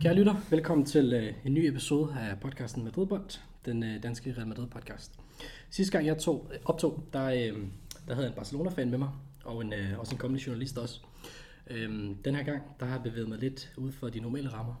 [0.00, 4.46] Kære lytter, velkommen til øh, en ny episode af podcasten Madridbold, den øh, danske Real
[4.46, 5.12] Madrid podcast.
[5.70, 7.58] Sidste gang jeg tog, optog, der, øh,
[8.08, 9.08] der havde en Barcelona-fan med mig,
[9.44, 11.00] og en, øh, også en kommende journalist også.
[11.70, 14.74] Øh, den her gang, der har jeg bevæget mig lidt ud for de normale rammer.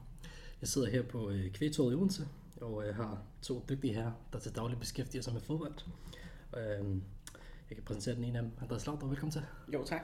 [0.60, 2.28] Jeg sidder her på øh, Kvægtorvet i Odense,
[2.60, 5.74] og øh, har to dygtige herrer, der til daglig beskæftiger sig med fodbold.
[6.56, 6.86] Øh,
[7.70, 8.52] jeg kan præsentere den ene af dem.
[8.62, 9.42] Andreas Laudrup, velkommen til.
[9.72, 10.00] Jo, tak.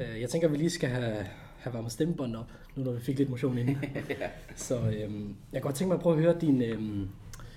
[0.00, 1.26] Øh, Jeg tænker, vi lige skal have,
[1.58, 3.76] have varmet stemmebåndet op, nu når vi fik lidt motion inden.
[4.20, 4.30] ja.
[4.56, 7.08] Så øhm, jeg kunne godt tænke mig at prøve at høre din, øhm,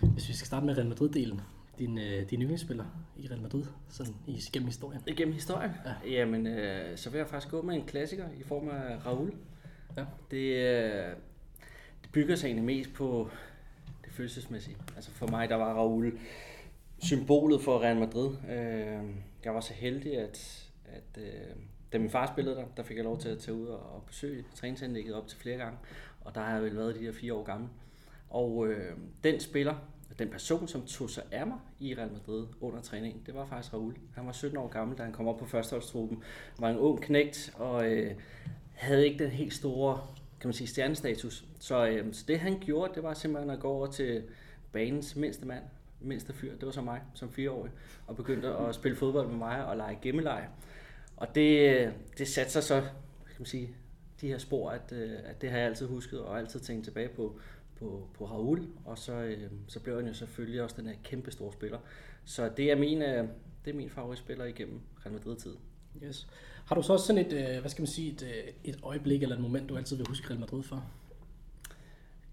[0.02, 1.42] hvis vi skal starte med Real Madrid-delen,
[1.80, 2.86] din, øh, din yndlingsspiller
[3.18, 5.02] i Real Madrid, sådan i, gennem historien.
[5.08, 5.72] Igennem historien?
[5.86, 5.90] Ja.
[5.90, 6.20] Ja.
[6.20, 9.34] Jamen, øh, så vil jeg faktisk gå med en klassiker i form af Raul.
[9.98, 10.06] Ja.
[10.32, 11.16] Det, øh,
[12.02, 13.30] det bygger sig egentlig mest på
[14.06, 14.78] det følelsesmæssige.
[14.96, 16.20] Altså for mig, der var Raul
[16.98, 18.30] symbolet for Real Madrid.
[18.50, 19.10] Øh,
[19.46, 21.56] jeg var så heldig, at, at øh,
[21.94, 24.04] da min far spillede der, der fik jeg lov til at tage ud og, og
[24.08, 25.78] besøge træningsanlægget op til flere gange.
[26.22, 27.70] Og der har jeg vel været de her fire år gammel.
[28.30, 29.76] Og øh, den spiller,
[30.20, 33.74] den person, som tog sig af mig i Real Madrid under træningen, det var faktisk
[33.74, 33.96] Raul.
[34.16, 36.24] Han var 17 år gammel, da han kom op på førsteholdstruppen.
[36.60, 38.16] Var en ung knægt og øh,
[38.74, 40.02] havde ikke den helt store
[40.40, 41.46] kan man sige, stjernestatus.
[41.60, 44.24] Så, øh, så det han gjorde, det var simpelthen at gå over til
[44.72, 45.64] banens mindste mand,
[46.02, 47.72] mindste fyr, det var så mig som fireårig,
[48.08, 50.50] og begyndte at spille fodbold med mig og lege gemmeleje.
[51.18, 53.76] Og det, øh, det satte sig så, kan man sige,
[54.22, 57.10] de her spor, at, øh, at det har jeg altid husket og altid tænkt tilbage
[57.10, 57.40] på,
[57.80, 61.32] på, på Raul, og så, øh, så blev han jo selvfølgelig også den her kæmpe
[61.32, 61.80] store spiller.
[62.26, 63.28] Så det er min, øh,
[63.66, 65.56] det er min favoritspiller igennem Real Madrid-tid.
[66.04, 66.28] Yes.
[66.66, 69.24] Har du så også sådan et, øh, hvad skal man sige, et, øh, et øjeblik
[69.24, 70.86] eller et moment, du altid vil huske Real Madrid for?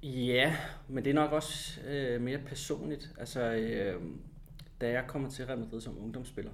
[0.02, 0.56] Ja,
[0.88, 3.14] men det er nok også øh, mere personligt.
[3.18, 4.02] Altså, øh,
[4.80, 6.52] da jeg kommer til Real Madrid som ungdomsspiller,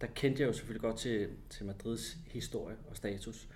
[0.00, 3.48] der kendte jeg jo selvfølgelig godt til, til Madrids historie og status.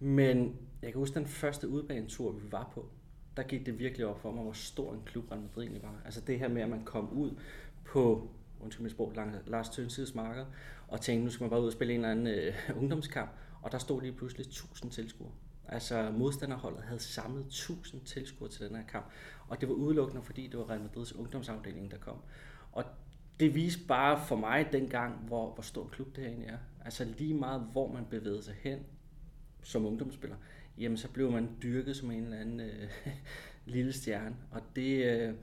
[0.00, 2.90] Men jeg kan huske den første udbanetur, vi var på,
[3.38, 5.94] der gik det virkelig op for mig, hvor stor en klub Real Madrid egentlig var.
[6.04, 7.30] Altså det her med, at man kom ud
[7.84, 9.12] på, undskyld mit sprog,
[9.46, 10.44] Lars Tønsides marked,
[10.88, 13.30] og tænkte, nu skal man bare ud og spille en eller anden øh, ungdomskamp,
[13.62, 15.32] og der stod lige pludselig 1000 tilskuere.
[15.68, 19.06] Altså modstanderholdet havde samlet 1000 tilskuere til den her kamp,
[19.48, 22.16] og det var udelukkende, fordi det var Real Madrids ungdomsafdeling, der kom.
[22.72, 22.84] Og
[23.40, 26.58] det viste bare for mig dengang, hvor, hvor stor en klub det her egentlig er.
[26.84, 28.78] Altså lige meget, hvor man bevægede sig hen
[29.62, 30.36] som ungdomsspiller,
[30.80, 32.88] jamen så blev man dyrket som en eller anden øh,
[33.74, 34.36] lille stjerne.
[34.50, 35.34] Og det, øh,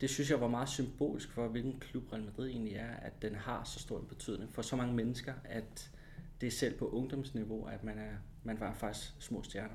[0.00, 3.34] det synes jeg var meget symbolisk for, hvilken klub Real Madrid egentlig er, at den
[3.34, 5.90] har så stor en betydning for så mange mennesker, at
[6.40, 9.74] det er selv på ungdomsniveau, at man er man var faktisk små stjerner.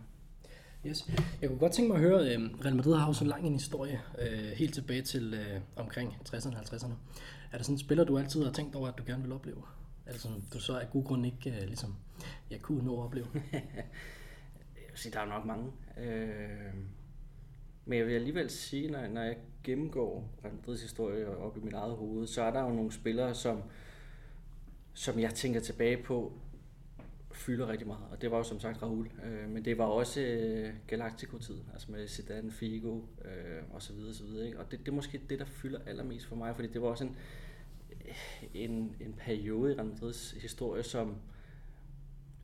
[0.85, 1.09] Yes.
[1.41, 3.53] Jeg kunne godt tænke mig at høre, øh, Real Madrid har jo så lang en
[3.53, 6.93] historie, øh, helt tilbage til øh, omkring 60'erne og 50'erne.
[7.51, 9.61] Er der sådan en spiller, du altid har tænkt over, at du gerne vil opleve?
[10.11, 11.95] Sådan, du så af god grund ikke øh, ligesom,
[12.51, 13.27] jeg kunne nå at opleve?
[14.99, 15.71] sige, der er nok mange.
[15.97, 16.73] Øh,
[17.85, 21.73] men jeg vil alligevel sige, når, når jeg gennemgår Real Madrids historie op i mit
[21.73, 23.63] eget hoved, så er der jo nogle spillere, som,
[24.93, 26.33] som jeg tænker tilbage på,
[27.31, 30.21] fylder rigtig meget, og det var jo som sagt Raul, øh, men det var også
[30.21, 34.59] øh, Galactico-tid, altså med Zidane, Figo øh, og så videre, så videre, ikke?
[34.59, 37.03] og det, det er måske det, der fylder allermest for mig, fordi det var også
[37.03, 37.15] en,
[38.53, 41.15] en, en periode i Real Madrids historie, som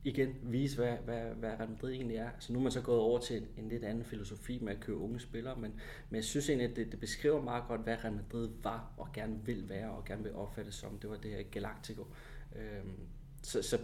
[0.06, 2.30] igen viser, hvad, hvad, hvad Real Madrid egentlig er.
[2.38, 4.80] Så nu er man så gået over til en, en lidt anden filosofi med at
[4.80, 5.74] købe unge spillere, men,
[6.10, 9.08] men jeg synes egentlig, at det, det beskriver meget godt, hvad Real Madrid var og
[9.12, 10.98] gerne vil være og gerne vil opfattes som.
[10.98, 12.06] Det var det her Galactico.
[12.56, 12.84] Øh,
[13.42, 13.78] så, så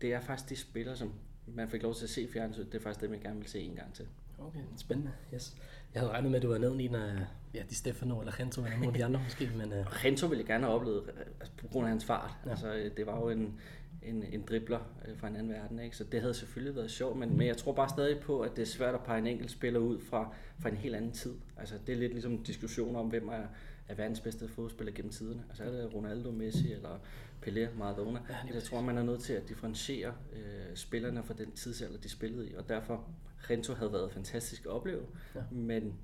[0.00, 1.12] det er faktisk de spillere, som
[1.46, 2.72] man fik lov til at se fjernsynet.
[2.72, 4.06] Det er faktisk dem, jeg gerne vil se en gang til.
[4.38, 5.12] Okay, spændende.
[5.34, 5.56] Yes.
[5.94, 8.64] Jeg havde regnet med, at du havde nævnt en af ja, de Stefano eller Gento
[8.64, 9.50] eller nogle af de andre måske.
[9.56, 9.86] Men, uh...
[10.02, 11.10] Gento ville jeg gerne have oplevet
[11.40, 12.30] altså, på grund af hans fart.
[12.44, 12.50] Ja.
[12.50, 13.60] Altså, det var jo en,
[14.02, 14.78] en, en dribler
[15.16, 15.96] fra en anden verden, ikke?
[15.96, 18.62] så det havde selvfølgelig været sjovt, men, men jeg tror bare stadig på, at det
[18.62, 21.34] er svært at pege en enkelt spiller ud fra, fra en helt anden tid.
[21.56, 23.46] Altså, det er lidt ligesom en diskussion om, hvem er,
[23.88, 25.44] er verdens bedste fodspiller gennem tiderne.
[25.48, 26.98] Altså er det Ronaldo, Messi eller
[27.46, 28.20] Pelé, Maradona?
[28.28, 32.08] Ja, jeg tror, man er nødt til at differentiere øh, spillerne fra den tidsalder, de
[32.08, 33.08] spillede i, og derfor
[33.50, 35.02] Rento havde været fantastisk at opleve,
[35.34, 35.40] ja.
[35.50, 35.94] men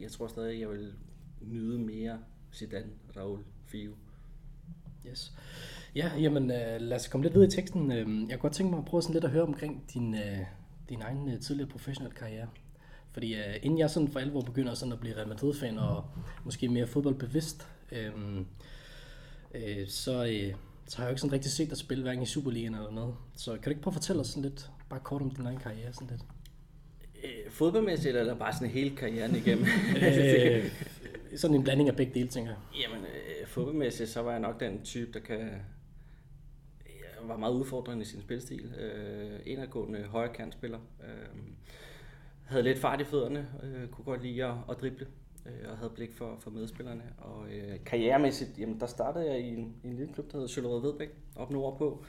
[0.00, 0.94] jeg tror stadig, jeg vil
[1.40, 2.18] nyde mere
[2.52, 3.94] Zidane, Raul, Figo.
[5.06, 5.32] Yes.
[5.94, 7.92] Ja, jamen øh, lad os komme lidt videre i teksten.
[7.92, 10.38] Øh, jeg kunne godt tænke mig at prøve sådan lidt at høre omkring din, øh,
[10.88, 12.48] din egen øh, tidligere professionelle karriere.
[13.12, 16.04] Fordi øh, inden jeg sådan for alvor begynder sådan at blive Real Madrid-fan og
[16.44, 18.12] måske mere fodboldbevidst, øh,
[19.54, 20.54] øh, så, øh,
[20.86, 23.14] så har jeg jo ikke sådan rigtig set dig spille, hverken i Superligaen eller noget.
[23.36, 25.58] Så kan du ikke prøve at fortælle os sådan lidt, bare kort om din egen
[25.58, 26.22] karriere sådan lidt?
[27.24, 29.66] Øh, fodboldmæssigt, eller bare sådan hele karrieren igennem?
[30.02, 30.70] øh,
[31.36, 32.58] sådan en blanding af begge dele, tænker jeg.
[32.82, 35.50] Jamen, øh, fodboldmæssigt, så var jeg nok den type, der kan
[37.28, 38.74] var meget udfordrende i sin spilstil.
[38.80, 40.78] Øh, indadgående højre kantspiller.
[41.02, 41.42] Øh,
[42.44, 45.06] havde lidt fart i fødderne, øh, kunne godt lide at, at drible
[45.46, 47.02] øh, og havde blik for, for medspillerne.
[47.18, 50.48] Og øh, karrieremæssigt, jamen, der startede jeg i en, i en lille klub, der hedder
[50.48, 52.04] Søllerød Vedbæk, op nordpå.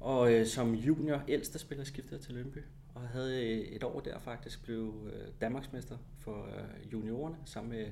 [0.00, 2.58] Og øh, som junior ældste spiller skiftede jeg til Lønby.
[2.94, 7.86] Og havde øh, et år der faktisk blev øh, Danmarksmester for øh, juniorerne, sammen med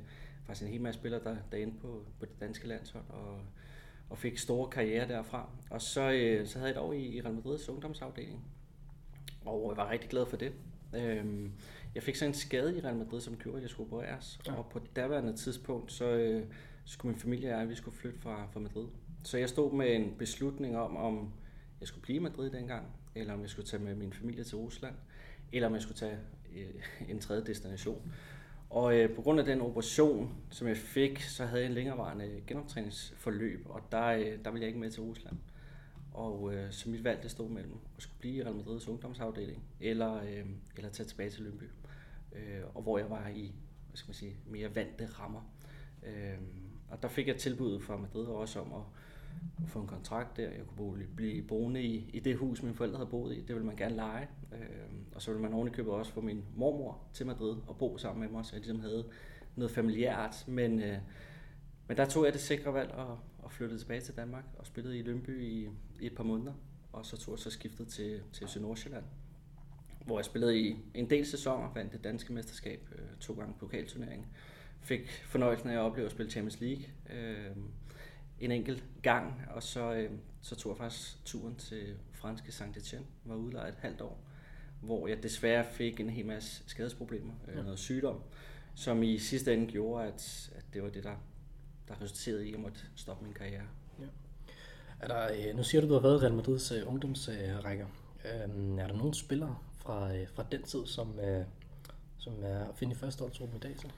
[0.44, 3.05] faktisk en hel masse spillere, der, der endte på, på det danske landshold.
[3.08, 3.41] Og,
[4.12, 5.49] og fik store karriere derfra.
[5.70, 8.44] Og så, øh, så havde jeg et år i, Real Madrids ungdomsafdeling.
[9.44, 10.53] Og jeg var rigtig glad for det.
[10.97, 11.50] Øh,
[11.94, 14.41] jeg fik så en skade i Real Madrid, som gjorde, at jeg skulle opereres.
[14.47, 14.55] Ja.
[14.55, 16.44] Og på daværende tidspunkt, så øh,
[16.85, 18.87] skulle min familie og jeg, vi skulle flytte fra, fra Madrid.
[19.25, 21.32] Så jeg stod med en beslutning om, om
[21.81, 24.56] jeg skulle blive i Madrid dengang, eller om jeg skulle tage med min familie til
[24.56, 24.94] Rusland,
[25.53, 26.19] eller om jeg skulle tage
[26.56, 28.12] øh, en tredje destination.
[28.72, 32.42] Og øh, på grund af den operation, som jeg fik, så havde jeg en længerevarende
[32.46, 35.36] genoptræningsforløb, og der, øh, der ville jeg ikke med til Rusland.
[36.12, 39.64] Og øh, så mit valg det stod mellem at skulle blive i Real Madrids ungdomsafdeling,
[39.80, 40.46] eller, øh,
[40.76, 41.64] eller tage tilbage til Lønby.
[42.32, 43.52] Øh, og hvor jeg var i
[43.88, 45.40] hvad skal man sige, mere vante rammer.
[46.06, 46.38] Øh,
[46.88, 48.82] og der fik jeg tilbuddet fra Madrid også om at,
[49.67, 50.50] få en kontrakt der.
[50.50, 53.40] Jeg kunne bo, blive boende i, i det hus, mine forældre havde boet i.
[53.40, 54.29] Det ville man gerne lege.
[54.52, 54.58] Øh,
[55.14, 58.29] og så ville man ovenikøbet også få min mormor til Madrid og bo sammen med
[58.29, 59.05] mig, så jeg ligesom havde
[59.56, 60.44] noget familiært.
[60.49, 60.99] Men, øh,
[61.88, 64.99] men der tog jeg det sikre valg og, og flyttede tilbage til Danmark og spillede
[64.99, 65.69] i Lønby i,
[66.00, 66.52] i et par måneder.
[66.93, 68.56] Og så tog jeg så skiftet til, til FC
[70.06, 73.70] hvor jeg spillede i en del sæsoner, vandt det danske mesterskab øh, to gange på.
[74.81, 77.56] Fik fornøjelsen af at opleve at spille Champions League øh,
[78.44, 80.11] en enkelt gang, og så, øh,
[80.41, 84.19] så tog jeg faktisk turen til franske Saint-Etienne, var udlejet et halvt år,
[84.81, 87.62] hvor jeg desværre fik en hel masse skadesproblemer, øh, ja.
[87.62, 88.23] noget sygdom,
[88.75, 91.17] som i sidste ende gjorde, at, at det var det, der,
[91.89, 93.67] der resulterede i, at jeg måtte stoppe min karriere.
[94.00, 94.05] Ja.
[95.00, 97.87] Er der, øh, nu siger du, du har været i Real Madrids øh, ungdomsrækker.
[98.25, 101.44] Øh, er der nogle spillere fra, øh, fra den tid, som, øh,
[102.19, 103.75] som er at finde i første i dag?
[103.79, 103.89] Så?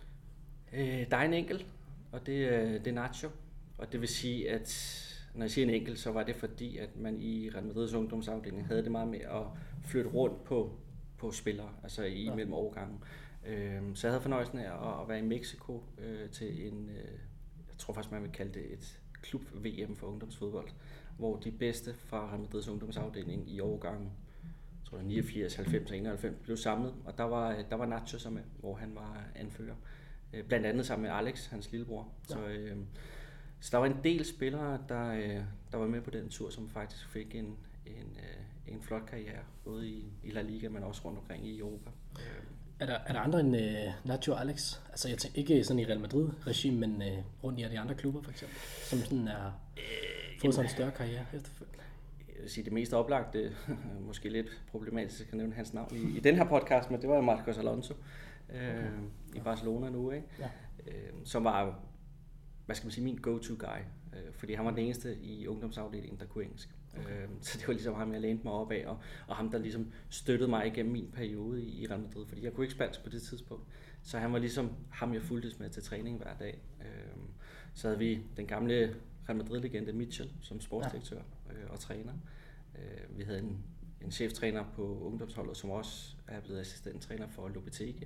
[0.73, 1.67] Øh, der er en enkelt,
[2.12, 3.29] og det, øh, det er Nacho.
[3.78, 5.00] Og det vil sige, at
[5.34, 8.66] når jeg siger en enkelt, så var det fordi, at man i Real Madrids ungdomsafdeling
[8.66, 9.42] havde det meget med at
[9.84, 10.78] flytte rundt på,
[11.18, 12.34] på spillere, altså i ja.
[12.34, 13.04] mellem årgangen.
[13.46, 17.12] Øh, så jeg havde fornøjelsen af at, at være i Mexico øh, til en, øh,
[17.68, 20.68] jeg tror faktisk man vil kalde det et klub-VM for ungdomsfodbold,
[21.18, 24.10] hvor de bedste fra Real Madrids ungdomsafdeling i årgangen
[24.84, 28.42] tror jeg, 89, 90 og 91 blev samlet, og der var, der var Nacho med,
[28.60, 29.74] hvor han var anfører.
[30.32, 32.08] Øh, blandt andet sammen med Alex, hans lillebror.
[32.30, 32.34] Ja.
[32.34, 32.76] Så, øh,
[33.64, 35.40] så der var en del spillere, der, øh,
[35.72, 37.56] der var med på den tur, som faktisk fik en,
[37.87, 41.58] en, øh, en flot karriere, både i, i La Liga, men også rundt omkring i
[41.58, 41.90] Europa.
[42.19, 42.44] Øh.
[42.78, 44.78] Er der, er der andre end uh, Nacho Alex?
[44.88, 48.22] Altså jeg tænker ikke sådan i Real Madrid-regime, men uh, rundt i de andre klubber
[48.22, 49.46] for eksempel, som sådan er
[49.76, 49.82] øh,
[50.40, 51.84] fået sådan en større karriere efterfølgende?
[52.28, 53.52] Jeg vil sige, det mest oplagte,
[54.08, 57.20] måske lidt problematisk, at nævne hans navn i, i den her podcast, men det var
[57.20, 57.94] Marcos Alonso
[58.55, 58.88] øh, okay.
[59.34, 60.26] i Barcelona nu, ikke?
[60.38, 60.49] Ja.
[60.87, 61.78] Øh, som var,
[62.66, 63.81] hvad skal man sige, min go-to guy,
[64.12, 66.69] øh, fordi han var den eneste i ungdomsafdelingen, der kunne engelsk.
[66.99, 67.22] Okay.
[67.22, 69.58] Øh, så det var ligesom ham, jeg lænede mig op af, og, og ham, der
[69.58, 73.05] ligesom støttede mig igennem min periode i, i Real Madrid, fordi jeg kunne ikke spansk
[73.05, 73.65] på det tidspunkt.
[74.03, 76.58] Så han var ligesom ham, jeg fulgtes med til træning hver dag.
[76.81, 77.22] Øh,
[77.74, 78.96] så havde vi den gamle
[79.29, 81.55] Real Madrid-legende Mitchell som sportsdirektør ja.
[81.55, 82.12] øh, og træner.
[82.79, 83.65] Øh, vi havde en,
[84.00, 88.05] en cheftræner på ungdomsholdet, som også er blevet assistenttræner for Lopetegi.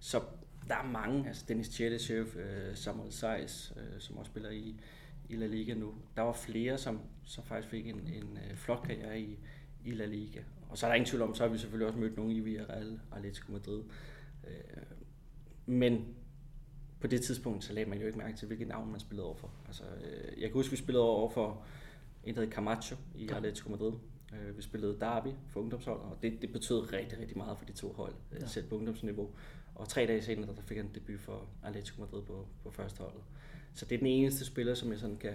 [0.00, 0.20] Så
[0.68, 4.80] der er mange, altså Dennis Tjedechev, øh, Samuel Seis, øh, som også spiller i,
[5.28, 5.94] i La Liga nu.
[6.16, 9.38] Der var flere, som, som faktisk fik en, en øh, flot karriere i,
[9.84, 10.40] i La Liga.
[10.68, 12.40] Og så er der ingen tvivl om, så har vi selvfølgelig også mødt nogle i
[12.40, 13.82] Villarreal og Atletico Madrid.
[14.48, 14.82] Øh,
[15.66, 16.14] men
[17.00, 19.36] på det tidspunkt, så lagde man jo ikke mærke til, hvilket navn man spillede over
[19.36, 19.50] for.
[19.66, 21.64] Altså, øh, jeg kan huske, vi spillede over for
[22.24, 23.92] en, der hed Camacho i Atletico Madrid.
[24.32, 27.72] Øh, vi spillede Derby for ungdomsholdet, og det, det betød rigtig, rigtig meget for de
[27.72, 28.46] to hold, øh, ja.
[28.46, 29.30] selv på ungdomsniveau.
[29.74, 33.22] Og tre dage senere, der fik han debut for Atletico Madrid på, på første holdet.
[33.74, 35.34] Så det er den eneste spiller, som jeg sådan kan,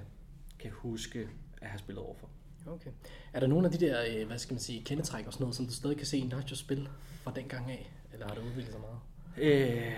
[0.59, 1.29] kan huske
[1.61, 2.29] at have spillet over for.
[2.67, 2.91] Okay.
[3.33, 5.55] Er der nogle af de der, øh, hvad skal man sige, kendetræk og sådan noget,
[5.55, 6.89] som du stadig kan se i Nacho spil
[7.23, 7.91] fra den gang af?
[8.13, 8.99] Eller har det udviklet sig meget?
[9.37, 9.93] Øh,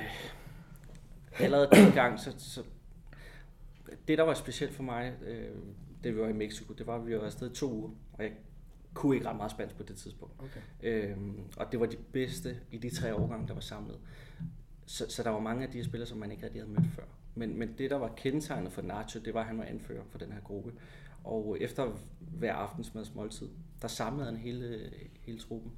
[1.39, 2.63] allerede dengang, så, så
[4.07, 5.55] det der var specielt for mig, øh,
[6.03, 8.31] det vi var i Mexico, det var, at vi var afsted to uger, og jeg
[8.93, 10.33] kunne ikke ret meget spansk på det tidspunkt.
[10.39, 10.61] Okay.
[10.81, 13.99] Øhm, og det var de bedste i de tre årgange, der var samlet.
[14.89, 16.91] Så, så der var mange af de her spillere, som man ikke rigtig havde mødt
[16.95, 17.03] før.
[17.35, 20.17] Men, men det, der var kendetegnet for Nacho, det var, at han var anfører for
[20.17, 20.73] den her gruppe.
[21.23, 23.49] Og efter hver aftensmads måltid,
[23.81, 25.71] der samlede han hele, hele truppen.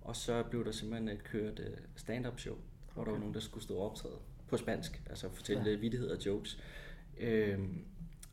[0.00, 2.56] Og så blev der simpelthen øh, kørt øh, stand-up show,
[2.94, 5.76] hvor der var nogen, der skulle stå og optræde på spansk, altså fortælle ja.
[5.76, 6.62] vittigheder og jokes.
[7.18, 7.84] Øhm,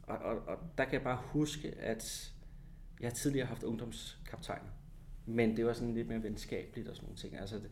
[0.04, 2.34] og, og, og der kan jeg bare huske, at
[3.02, 4.70] jeg tidligere har haft ungdomskaptajner,
[5.26, 7.38] men det var sådan lidt mere venskabeligt og sådan nogle ting.
[7.38, 7.70] Altså det,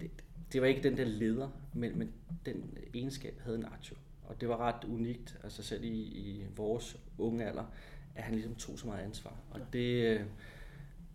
[0.00, 0.10] det,
[0.52, 2.12] det var ikke den der leder, men, men
[2.46, 3.96] den egenskab havde Nacho.
[4.22, 7.64] Og det var ret unikt, altså selv i, i vores unge alder,
[8.14, 9.36] at han ligesom tog så meget ansvar.
[9.50, 10.20] Og det,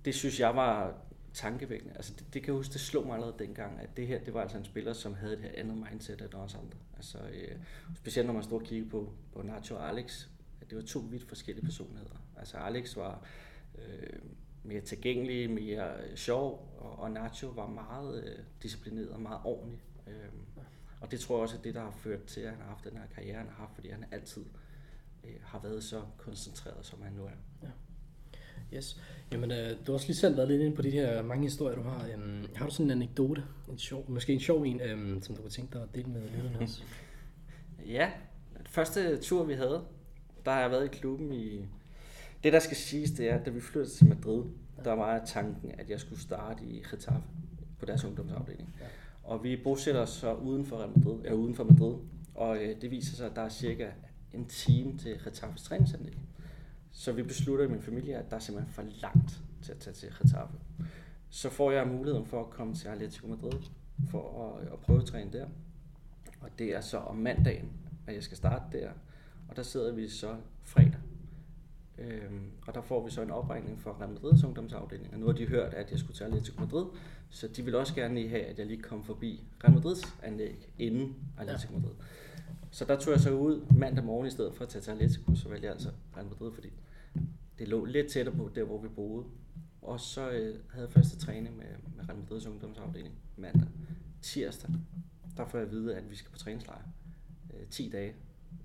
[0.06, 1.02] det synes jeg var
[1.34, 1.96] tankevækkende.
[1.96, 4.34] Altså det, det kan jeg huske, det slog mig allerede dengang, at det her, det
[4.34, 6.78] var altså en spiller, som havde det her andet mindset end os andre.
[6.96, 7.58] Altså, øh,
[7.96, 10.28] specielt når man stod og kiggede på, på Nacho og Alex,
[10.62, 12.16] at det var to vidt forskellige personligheder.
[12.38, 13.26] Altså Alex var
[13.78, 14.20] øh,
[14.64, 19.82] mere tilgængelig, mere sjov, og, og Nacho var meget øh, disciplineret og meget ordentlig.
[20.08, 20.14] Øh,
[21.02, 22.84] og det tror jeg også er det, der har ført til, at han har haft
[22.84, 24.46] den her karriere, han har haft, fordi han altid
[25.24, 27.30] øh, har været så koncentreret, som han nu er.
[27.64, 27.68] Ja.
[28.74, 29.02] Yes.
[29.32, 31.76] Jamen, øh, du har også lige selv været lidt inde på de her mange historier,
[31.76, 32.08] du har.
[32.14, 35.42] Øhm, har du sådan en anekdote, en sjov, måske en sjov en, øhm, som du
[35.42, 36.84] kunne tænke dig at dele med lytterne også?
[37.98, 38.12] ja,
[38.66, 39.84] første tur vi havde,
[40.46, 41.66] der har jeg været i klubben i...
[42.44, 44.44] Det der skal siges, det er, at da vi flyttede til Madrid,
[44.84, 47.24] der var tanken, at jeg skulle starte i Getafe
[47.80, 48.76] på deres ungdomsafdeling.
[48.82, 48.86] Ja.
[49.24, 51.96] Og vi bosætter os så uden for Madrid, ja, uden for Madrid,
[52.36, 53.90] og øh, det viser sig, at der er cirka
[54.34, 56.18] en time til Getafes træningsanlæg.
[56.92, 59.94] Så vi beslutter i min familie, at der er simpelthen for langt til at tage
[59.94, 60.54] til Getafe.
[61.30, 63.60] Så får jeg muligheden for at komme til Atletico Madrid
[64.10, 65.46] for at, at prøve at træne der.
[66.42, 67.72] Og det er så om mandagen,
[68.08, 68.90] at jeg skal starte der.
[69.50, 71.03] Og der sidder vi så fredag.
[71.98, 75.14] Øhm, og der får vi så en opregning fra Real Madrids ungdomsafdeling.
[75.14, 76.86] Og nu har de hørt, at jeg skulle til Atletico Madrid,
[77.30, 80.70] så de vil også gerne lige have, at jeg lige kom forbi Real Madrids anlæg
[80.80, 81.96] inden Atletico Madrid.
[82.72, 85.36] Så der tog jeg så ud mandag morgen i stedet for at tage til Atletico,
[85.36, 86.70] så valgte jeg altså Real Madrid, fordi
[87.60, 89.26] det lå lidt tættere på der, hvor vi boede.
[89.82, 93.68] Og så øh, havde jeg første træning med, med Real Madrids ungdomsafdeling mandag.
[94.22, 94.70] Tirsdag,
[95.38, 96.82] der får jeg at vide, at vi skal på træningslejr.
[97.54, 98.14] Øh, 10 dage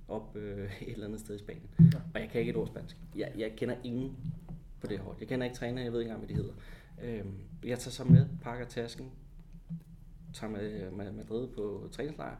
[0.08, 1.70] op øh, et eller andet sted i Spanien.
[1.80, 1.98] Ja.
[2.14, 2.96] Og jeg kan ikke et ord spansk.
[3.16, 4.16] Jeg, jeg kender ingen
[4.80, 5.16] på det hold.
[5.20, 6.54] Jeg kender ikke træner, jeg ved ikke engang, hvad de hedder.
[7.02, 7.24] Øh,
[7.64, 9.10] jeg tager så med, pakker tasken,
[10.34, 12.36] tager med, med Madrid på træningslejr,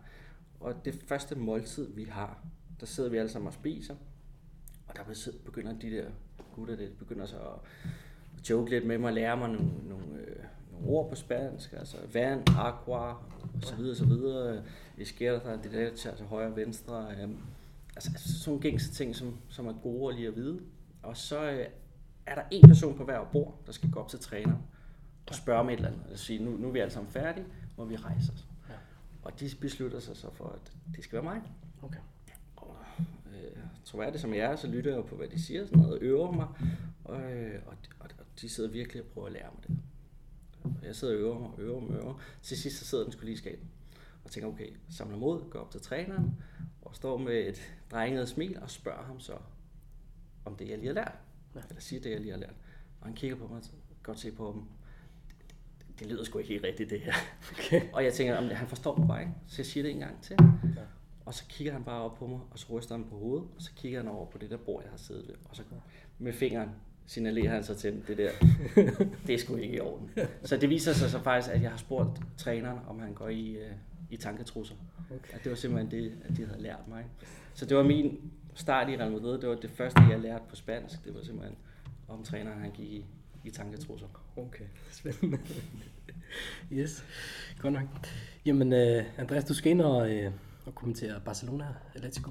[0.61, 2.45] og det første måltid, vi har,
[2.81, 3.95] der sidder vi alle sammen og spiser,
[4.87, 6.05] og der begynder de der
[6.55, 10.89] gutter, det begynder så at joke lidt med mig, lære mig nogle, nogle, øh, nogle
[10.89, 13.13] ord på spansk, altså vand, aqua,
[13.55, 14.63] og så videre, så videre.
[14.97, 17.07] Izquierda, det der til altså højre og venstre.
[17.23, 17.29] Øh,
[17.99, 20.61] altså, altså sådan nogle gængse ting, som, som er gode lige at vide.
[21.03, 21.67] Og så øh,
[22.27, 24.63] er der en person på hver bord, der skal gå op til træneren
[25.27, 26.03] og spørge om et eller andet.
[26.11, 28.47] Altså sige, nu, nu er vi alle sammen færdige, må vi rejse os.
[28.69, 28.75] Ja.
[29.23, 31.43] Og de beslutter sig så for, at det skal være mig.
[31.83, 31.99] Okay.
[32.57, 32.77] Og
[33.27, 36.01] øh, troværdigt som jeg er, så lytter jeg på, hvad de siger, sådan noget, og
[36.03, 36.47] øver mig.
[37.05, 39.79] Og, øh, og, og, og de sidder virkelig og prøver at lære mig det.
[40.83, 43.35] Jeg sidder og øver mig, øver mig, øver Til sidst så sidder den skulle lige
[43.35, 43.67] i skabet.
[44.25, 46.37] Og tænker, okay, samler mod, går op til træneren,
[46.83, 49.33] og står med et drenget smil og spørger ham så,
[50.45, 51.19] om det jeg lige har lært.
[51.55, 51.61] Ja.
[51.69, 52.55] Eller siger det jeg lige har lært.
[53.01, 53.63] Og han kigger på mig og
[54.03, 54.69] godt se på ham.
[55.39, 57.13] Det, det lyder sgu ikke helt rigtigt det her.
[57.53, 57.83] Okay.
[57.93, 60.23] og jeg tænker, om han forstår mig bare ikke, så jeg siger det en gang
[60.23, 60.37] til.
[60.77, 60.83] Ja.
[61.25, 63.63] Og så kigger han bare op på mig, og så ryster han på hovedet, og
[63.63, 65.35] så kigger han over på det der bord, jeg har siddet ved.
[65.45, 65.63] Og så
[66.19, 66.71] med fingeren
[67.07, 68.31] signalerer han så til det der.
[69.27, 70.11] det er sgu ikke i orden.
[70.45, 73.57] Så det viser sig så faktisk, at jeg har spurgt træneren, om han går i,
[73.57, 73.73] uh,
[74.11, 74.75] i tanketrusser.
[75.11, 75.35] Okay.
[75.35, 77.05] At det var simpelthen det, at de havde lært mig.
[77.55, 79.41] Så det var min start i Real Madrid.
[79.41, 81.05] Det var det første, jeg lærte på spansk.
[81.05, 81.57] Det var simpelthen,
[82.09, 83.05] om træneren han gik i,
[83.45, 84.07] i tanketrusser.
[84.37, 85.39] Okay, spændende.
[86.73, 87.05] yes,
[87.59, 87.85] godt nok.
[88.47, 90.33] Jamen, uh, Andreas, du skal ind og, uh,
[90.67, 92.31] og kommentere Barcelona Atletico.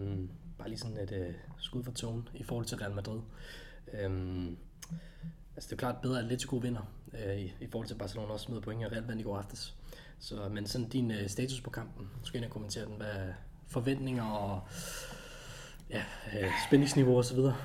[0.00, 3.20] Um, bare lige sådan et uh, skud for togen i forhold til Real Madrid.
[3.92, 4.56] Øhm,
[5.56, 8.52] altså det er klart bedre, at Atletico vinder øh, i, i forhold til Barcelona også
[8.52, 9.77] med point og Real vandt i går aftes.
[10.20, 13.32] Så, men sådan din øh, status på kampen, du skal ind og kommentere den, hvad
[13.66, 14.60] forventninger og
[15.90, 16.02] ja,
[16.40, 17.56] øh, spændingsniveau og så videre.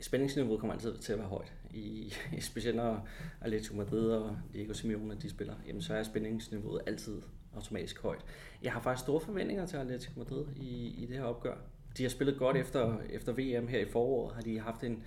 [0.00, 1.52] Spændingsniveauet kommer altid til at være højt.
[1.70, 3.08] I, specielt når
[3.40, 7.22] Atletico Madrid og Diego Simeone de spiller, jamen så er spændingsniveauet altid
[7.54, 8.24] automatisk højt.
[8.62, 11.56] Jeg har faktisk store forventninger til Atletico Madrid i, i det her opgør
[11.98, 15.02] de har spillet godt efter, efter VM her i foråret, har de haft en,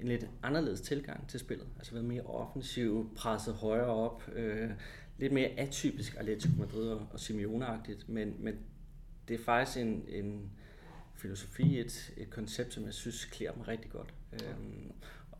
[0.00, 1.66] en lidt anderledes tilgang til spillet.
[1.76, 4.70] Altså været mere offensiv, presset højere op, øh,
[5.18, 8.54] lidt mere atypisk Atletico Madrid og, Simeone-agtigt, men, men
[9.28, 10.50] det er faktisk en, en
[11.14, 14.14] filosofi, et, et koncept, som jeg synes klæder dem rigtig godt.
[14.32, 14.92] Øhm,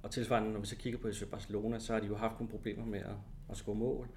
[0.03, 2.51] og tilsvarende, når vi så kigger på FC Barcelona, så har de jo haft nogle
[2.51, 3.17] problemer med at,
[3.51, 4.09] at score mål.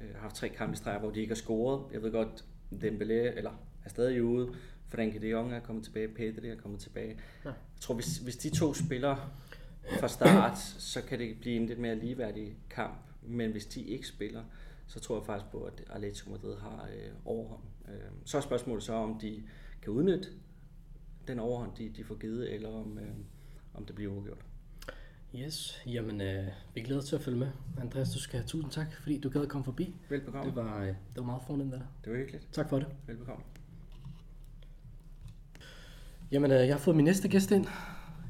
[0.00, 1.92] Øh, har haft tre kampe i streg, hvor de ikke har scoret.
[1.92, 3.52] Jeg ved godt, Dembélé, eller
[3.84, 4.54] er stadig ude,
[4.88, 7.18] Frenkie de Jong er kommet tilbage, Pedri er kommet tilbage.
[7.44, 7.48] Ja.
[7.48, 9.32] Jeg tror, hvis, hvis de to spiller
[10.00, 12.98] fra start, så kan det blive en lidt mere ligeværdig kamp.
[13.22, 14.42] Men hvis de ikke spiller,
[14.92, 17.62] så tror jeg faktisk på, at Atletico Madrid har øh, overhånd.
[17.88, 19.42] Øh, så er spørgsmålet så, om de
[19.82, 20.28] kan udnytte
[21.28, 23.14] den overhånd, de, de får givet, eller om, øh,
[23.74, 24.44] om det bliver uafgjort.
[25.34, 27.48] Yes, jamen øh, vi glæder os til at følge med.
[27.80, 29.94] Andreas, du skal have tusind tak, fordi du gad at komme forbi.
[30.08, 30.50] Velbekomme.
[30.50, 31.88] Det var, øh, det var meget fornemt af dig.
[32.04, 32.48] Det var hyggeligt.
[32.52, 32.86] Tak for det.
[33.06, 33.44] Velbekomme.
[36.32, 37.66] Jamen, øh, jeg har fået min næste gæst ind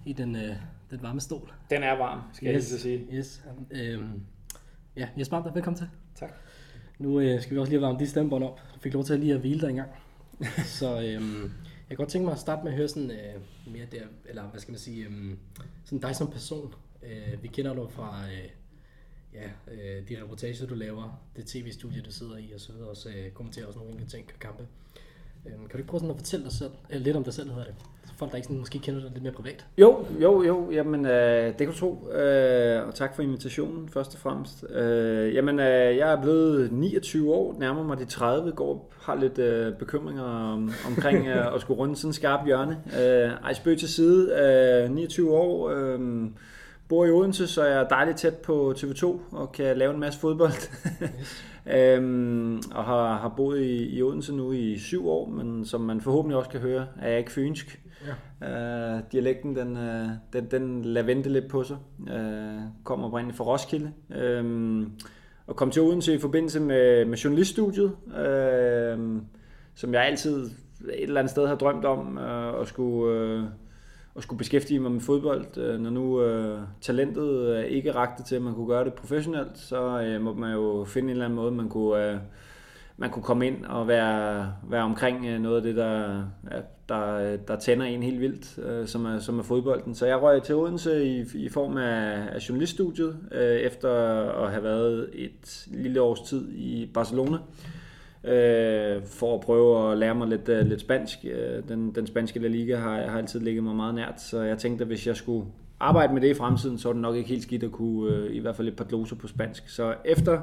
[0.07, 0.57] i den, øh,
[0.91, 1.53] den varme stol.
[1.71, 2.73] Den er varm, skal yes.
[2.85, 3.19] jeg lige sige.
[3.19, 3.45] Yes.
[3.71, 4.05] Øh,
[4.97, 5.89] ja, Jesper velkommen til.
[6.15, 6.31] Tak.
[6.99, 8.61] Nu øh, skal vi også lige varme de stemmebånd op.
[8.75, 9.91] Du fik lov til at lige at hvile dig en gang.
[10.79, 11.41] Så øh,
[11.89, 13.41] jeg kan godt tænke mig at starte med at høre sådan øh,
[13.73, 15.37] mere der, eller hvad skal man sige, øh,
[15.85, 16.75] sådan dig som person.
[17.03, 18.49] Øh, vi kender dig fra øh,
[19.35, 23.09] ja, øh, de reportager, du laver, det tv-studie, du sidder i, og så videre, også
[23.09, 24.67] øh, kommenterer også nogle enkelte ting og kampe.
[25.47, 27.51] Øh, kan du ikke prøve sådan at fortælle dig selv, eller lidt om dig selv,
[27.51, 27.75] hedder det?
[28.07, 29.67] Så folk, der ikke sådan, måske kender dig lidt mere privat.
[29.79, 34.15] Jo, jo, jo, jamen øh, det kan du tro, øh, og tak for invitationen først
[34.15, 34.65] og fremmest.
[34.71, 39.39] Øh, jamen øh, jeg er blevet 29 år, nærmer mig de 30, går har lidt
[39.39, 42.79] øh, bekymringer om, omkring øh, at skulle runde sådan en skarp hjørne.
[43.01, 44.33] Øh, ej, spøg til side,
[44.87, 46.01] øh, 29 år, øh,
[46.89, 50.21] bor i Odense, så jeg er dejligt tæt på TV2 og kan lave en masse
[50.21, 50.53] fodbold.
[51.03, 51.45] Yes.
[51.67, 56.01] øhm, og har, har boet i, i Odense nu i syv år, men som man
[56.01, 57.83] forhåbentlig også kan høre, er jeg ikke fynsk.
[58.41, 58.97] Ja.
[58.97, 61.77] Øh, dialekten, den, øh, den, den lader vente lidt på sig.
[62.09, 63.93] Øh, kommer oprindeligt fra Roskilde.
[64.15, 64.83] Øh,
[65.47, 68.99] og kom til Odense i forbindelse med, med journaliststudiet, øh,
[69.75, 73.15] som jeg altid et eller andet sted har drømt om øh, at skulle...
[73.15, 73.45] Øh,
[74.17, 75.59] at skulle beskæftige mig med fodbold.
[75.59, 79.59] Øh, når nu øh, talentet øh, ikke rakte til, at man kunne gøre det professionelt,
[79.59, 82.19] så øh, må man jo finde en eller anden måde, man kunne, øh,
[82.97, 87.37] man kunne komme ind og være, være omkring øh, noget af det, der, ja, der,
[87.37, 89.95] der tænder en helt vildt, øh, som, er, som er fodbolden.
[89.95, 93.91] Så jeg røg til Odense i, i form af, af journaliststudiet, øh, efter
[94.45, 97.82] at have været et lille års tid i Barcelona øh,
[99.05, 101.19] for at prøve at lære mig lidt, uh, lidt spansk.
[101.25, 104.59] Øh, den, den spanske La Liga har, har altid ligget mig meget nært, så jeg
[104.59, 105.47] tænkte, at hvis jeg skulle
[105.81, 108.37] arbejde med det i fremtiden, så var det nok ikke helt skidt at kunne uh,
[108.37, 109.69] i hvert fald et par gloser på spansk.
[109.69, 110.41] Så efter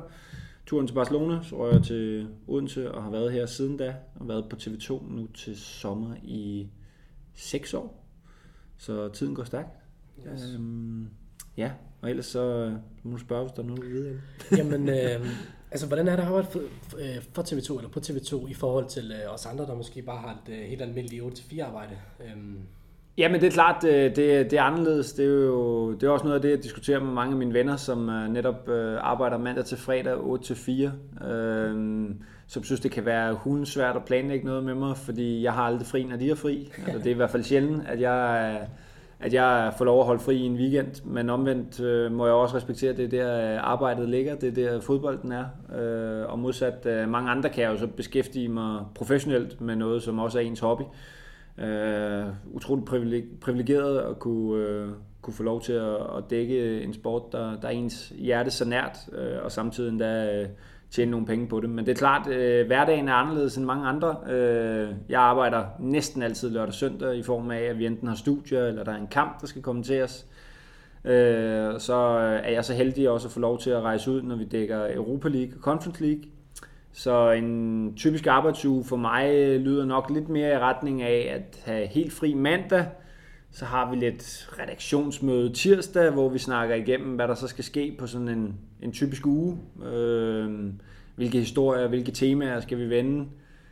[0.66, 4.28] turen til Barcelona, så røg jeg til Odense og har været her siden da, og
[4.28, 6.68] været på TV2 nu til sommer i
[7.34, 8.06] 6 år.
[8.78, 9.70] Så tiden går stærkt.
[10.34, 10.54] Yes.
[10.56, 11.08] Øhm,
[11.58, 14.22] ja, og ellers så må du spørge, hvis der er noget, du vide.
[14.58, 15.26] Jamen, øh,
[15.72, 16.60] Altså, hvordan er det at arbejde for,
[16.98, 20.18] øh, for TV2 eller på TV2 i forhold til øh, os andre, der måske bare
[20.18, 21.92] har et øh, helt almindeligt 8-4 arbejde?
[22.20, 22.58] Øhm.
[23.18, 24.16] Ja, men det er klart, øh, det,
[24.52, 25.14] det, er anderledes.
[25.14, 27.54] Det er jo det er også noget af det, jeg diskuterer med mange af mine
[27.54, 31.28] venner, som øh, netop uh, arbejder mandag til fredag 8-4.
[31.28, 32.10] øh,
[32.48, 35.88] som synes, det kan være hundesvært at planlægge noget med mig, fordi jeg har aldrig
[35.88, 36.72] fri, når de er fri.
[36.86, 38.68] Altså, det er i hvert fald sjældent, at jeg
[39.20, 42.36] at jeg får lov at holde fri i en weekend, men omvendt øh, må jeg
[42.36, 45.46] også respektere, at det er der øh, arbejdet ligger, det er der fodbolden er.
[45.80, 50.04] Øh, og modsat øh, mange andre kan jeg jo så beskæftige mig professionelt med noget,
[50.04, 50.84] som også er ens hobby.
[51.58, 52.90] Øh, utroligt
[53.42, 54.90] privilegeret at kunne, øh,
[55.22, 58.66] kunne få lov til at, at dække en sport, der, der er ens hjerte så
[58.66, 60.42] nært, øh, og samtidig endda...
[60.42, 60.48] Øh,
[60.92, 61.70] tjene nogle penge på det.
[61.70, 64.16] Men det er klart, øh, hverdagen er anderledes end mange andre.
[64.30, 68.16] Øh, jeg arbejder næsten altid lørdag og søndag i form af, at vi enten har
[68.16, 70.28] studier, eller der er en kamp, der skal kommenteres.
[71.06, 74.22] Øh, så øh, er jeg så heldig også at få lov til at rejse ud,
[74.22, 76.24] når vi dækker Europa League og Conference League.
[76.92, 81.64] Så en typisk arbejdsuge for mig øh, lyder nok lidt mere i retning af at
[81.66, 82.86] have helt fri mandag,
[83.52, 87.96] så har vi lidt redaktionsmøde tirsdag, hvor vi snakker igennem, hvad der så skal ske
[88.00, 89.58] på sådan en, en typisk uge.
[89.86, 90.74] Øh,
[91.16, 93.26] hvilke historier, hvilke temaer skal vi vende.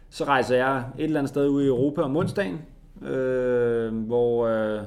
[0.10, 2.62] Så rejser jeg et eller andet sted ud i Europa om onsdagen,
[3.08, 4.82] øh, hvor øh,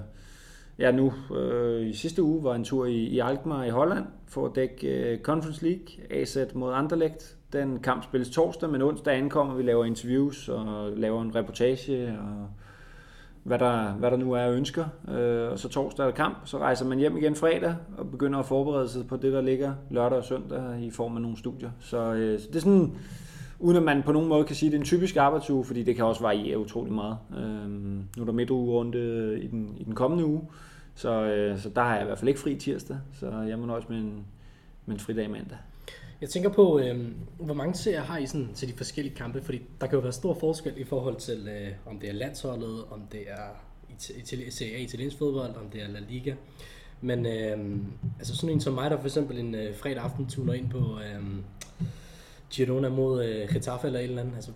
[0.79, 4.46] jeg nu øh, i sidste uge var en tur i, i Alkmaar i Holland for
[4.46, 7.37] at dække øh, Conference League, AZ mod Anderlecht.
[7.53, 12.48] Den kamp spilles torsdag, men onsdag ankommer vi laver interviews og laver en reportage og
[13.42, 14.85] hvad der, hvad der nu er ønsker.
[15.09, 18.38] Øh, og så torsdag er der kamp, så rejser man hjem igen fredag og begynder
[18.38, 21.70] at forberede sig på det, der ligger lørdag og søndag i form af nogle studier.
[21.81, 22.96] Så, øh, så det er sådan,
[23.59, 25.83] uden at man på nogen måde kan sige, at det er en typisk arbejdsuge, fordi
[25.83, 27.18] det kan også variere utrolig meget.
[27.38, 27.70] Øh,
[28.16, 30.42] nu er der midtugerunde i den, i den kommende uge,
[30.94, 33.66] så, øh, så der har jeg i hvert fald ikke fri tirsdag, så jeg må
[33.66, 34.24] nøjes med en,
[34.87, 35.59] med en fridag mandag.
[36.21, 39.43] Jeg tænker på, øh, hvor mange serier har I sådan, til de forskellige kampe?
[39.43, 42.85] Fordi der kan jo være stor forskel i forhold til, øh, om det er landsholdet,
[42.91, 43.65] om det er
[44.51, 46.35] Serie A, italiensk fodbold, om det er La Liga.
[47.01, 47.79] Men øh,
[48.19, 50.79] altså sådan en som mig, der for eksempel en øh, fredag aften tuner ind på
[50.79, 51.25] øh,
[52.51, 54.35] Girona mod øh, Getafe eller et eller andet.
[54.35, 54.51] Altså,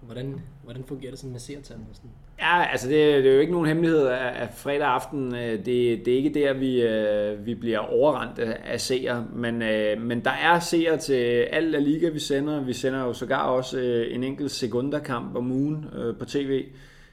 [0.00, 1.86] Hvordan, hvordan fungerer det sådan med seertallene?
[1.92, 2.10] Sådan?
[2.38, 6.08] Ja, altså det, det er jo ikke nogen hemmelighed, at fredag aften, øh, det, det
[6.08, 10.58] er ikke der, vi, øh, vi bliver overrendt af seere, men, øh, men der er
[10.58, 11.14] seere til
[11.52, 12.60] al af Liga, vi sender.
[12.60, 13.78] Vi sender jo sågar også
[14.10, 15.84] en enkelt sekunderkamp om ugen
[16.18, 16.64] på tv,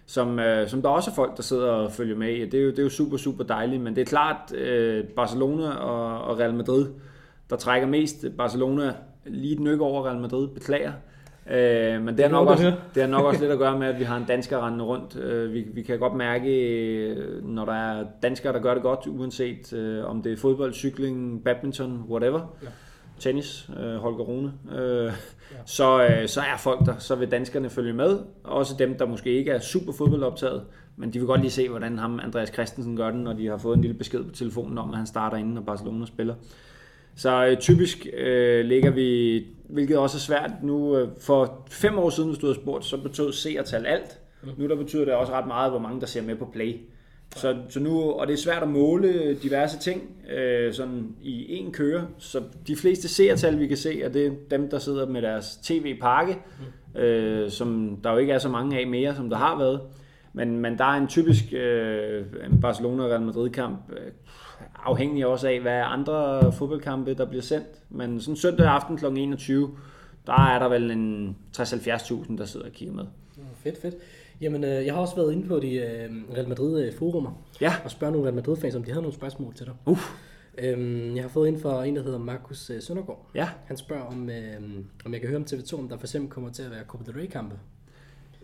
[0.05, 2.45] som, som der også er folk, der sidder og følger med i.
[2.45, 4.53] Det er jo, det er jo super, super dejligt, men det er klart
[5.15, 6.87] Barcelona og, og Real Madrid,
[7.49, 8.25] der trækker mest.
[8.37, 8.93] Barcelona
[9.25, 10.91] lige et nykke over Real Madrid, beklager.
[11.51, 13.99] Øh, men det er, nok også, det er nok også lidt at gøre med, at
[13.99, 15.17] vi har en dansker rendende rundt.
[15.17, 19.07] Øh, vi, vi kan godt mærke, øh, når der er danskere, der gør det godt,
[19.07, 22.55] uanset øh, om det er fodbold, cykling, badminton, whatever.
[22.63, 22.67] Ja.
[23.19, 24.53] Tennis, øh, Holger Rune.
[24.75, 25.11] Øh, ja.
[25.65, 28.19] så, øh, så er folk der, så vil danskerne følge med.
[28.43, 30.63] Også dem, der måske ikke er super fodboldoptaget,
[30.95, 33.57] men de vil godt lige se, hvordan ham Andreas Christensen gør det, når de har
[33.57, 36.35] fået en lille besked på telefonen om, at han starter inden, når Barcelona spiller.
[37.15, 42.09] Så øh, typisk øh, ligger vi, hvilket også er svært nu, øh, for fem år
[42.09, 44.19] siden, hvis du havde spurgt, så betød seertal alt.
[44.43, 44.49] Mm.
[44.57, 46.75] Nu der betyder det også ret meget, hvor mange der ser med på play.
[47.35, 50.01] Så, så nu, og det er svært at måle diverse ting
[50.31, 52.07] øh, sådan i en køre.
[52.17, 56.37] Så de fleste seertal, vi kan se, er det dem, der sidder med deres tv-pakke,
[56.95, 57.01] mm.
[57.01, 59.81] øh, som der jo ikke er så mange af mere, som der har været.
[60.33, 62.25] Men, men der er en typisk øh,
[62.63, 64.11] Barcelona-Real Madrid-kamp, øh,
[64.85, 67.67] afhængig også af, hvad andre fodboldkampe, der bliver sendt.
[67.89, 69.05] Men sådan søndag aften kl.
[69.05, 69.71] 21,
[70.27, 73.05] der er der vel en 60-70.000, der sidder og kigger med.
[73.55, 73.95] Fedt, fedt.
[74.41, 77.73] Jamen, øh, jeg har også været inde på de øh, Real Madrid-forumer ja.
[77.83, 79.73] og spørge nogle Real Madrid-fans, om de havde nogle spørgsmål til dig.
[79.85, 79.99] Uh.
[80.57, 83.29] Øhm, jeg har fået ind fra en, der hedder Markus øh, Søndergaard.
[83.35, 83.49] Ja.
[83.65, 84.61] Han spørger, om, øh,
[85.05, 87.03] om jeg kan høre om TV2, om der for eksempel kommer til at være Copa
[87.11, 87.55] del Rey-kampe.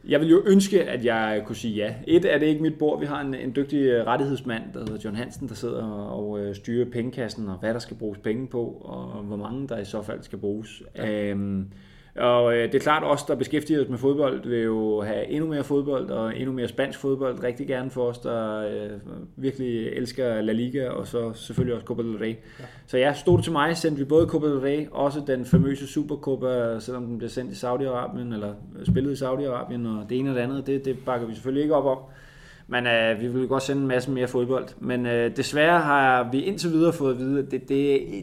[0.08, 1.96] Jeg vil jo ønske, at jeg kunne sige ja.
[2.08, 3.00] Et er det ikke mit bord.
[3.00, 6.56] Vi har en, en dygtig øh, rettighedsmand, der hedder John Hansen, der sidder og øh,
[6.56, 10.02] styrer pengekassen, og hvad der skal bruges penge på, og hvor mange der i så
[10.02, 10.84] fald skal bruges.
[10.96, 11.30] Ja.
[11.30, 11.68] Øhm,
[12.16, 15.50] og øh, det er klart, os, der beskæftiger os med fodbold, vil jo have endnu
[15.50, 17.44] mere fodbold og endnu mere spansk fodbold.
[17.44, 18.90] Rigtig gerne for os, der øh,
[19.36, 22.36] virkelig elsker La Liga og så selvfølgelig også Copa del Rey.
[22.60, 22.66] Ja.
[22.88, 25.88] Så ja, stod det til mig, sendte vi både Copa del Rey, også den famøse
[25.88, 30.36] Supercopa, selvom den bliver sendt i Saudi-Arabien, eller spillet i Saudi-Arabien, og det ene og
[30.36, 31.98] det andet, det, det bakker vi selvfølgelig ikke op om.
[32.72, 34.68] Men øh, vi vil godt sende en masse mere fodbold.
[34.80, 37.70] Men øh, desværre har vi indtil videre fået at vide, at det, det,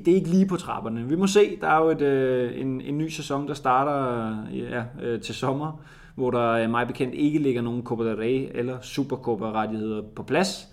[0.05, 1.09] det er ikke lige på trapperne.
[1.09, 4.85] Vi må se, der er jo et, øh, en, en ny sæson, der starter ja,
[5.03, 5.83] øh, til sommer,
[6.15, 10.69] hvor der øh, mig bekendt ikke ligger nogen Copa del Rey eller Supercopa-rettigheder på plads.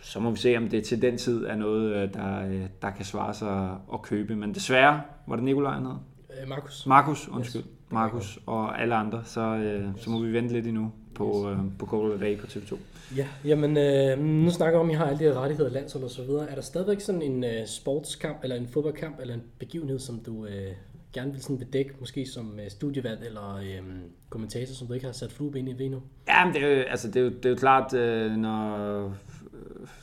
[0.00, 2.90] Så må vi se, om det til den tid er noget, øh, der, øh, der
[2.90, 4.36] kan svare sig at købe.
[4.36, 6.46] Men desværre, var det Nikolaj, han hed?
[6.48, 6.86] Markus.
[6.86, 7.62] Markus, undskyld.
[7.62, 7.75] Yes.
[7.90, 11.86] Markus og alle andre, så, øh, så må vi vente lidt endnu på, øh, på
[11.86, 12.78] Cold Day på TV2.
[13.16, 16.10] Ja, jamen øh, nu snakker om, at I har alle de her rettigheder, landshold og
[16.10, 16.50] så videre.
[16.50, 20.46] Er der stadigvæk sådan en øh, sportskamp, eller en fodboldkamp, eller en begivenhed, som du
[20.46, 20.72] øh,
[21.12, 23.82] gerne vil sådan bedække, måske som øh, studievalg eller øh,
[24.28, 26.02] kommentator, som du ikke har sat flueben i endnu?
[26.28, 29.12] Ja, men det er jo, altså, det er jo, det er jo klart, øh, når,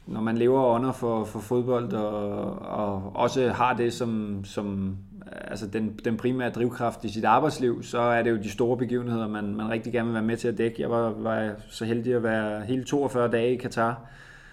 [0.08, 5.42] når man lever under for, for fodbold, og, og også har det som, som Øh,
[5.48, 9.28] altså den, den primære drivkraft i sit arbejdsliv, så er det jo de store begivenheder,
[9.28, 10.82] man, man rigtig gerne vil være med til at dække.
[10.82, 14.02] Jeg var, var så heldig at være hele 42 dage i Katar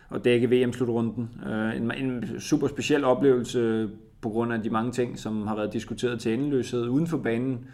[0.09, 1.31] og dække VM-slutrunden.
[1.47, 3.89] Øh, en, en super speciel oplevelse
[4.21, 7.67] på grund af de mange ting, som har været diskuteret til endeløshed uden for banen.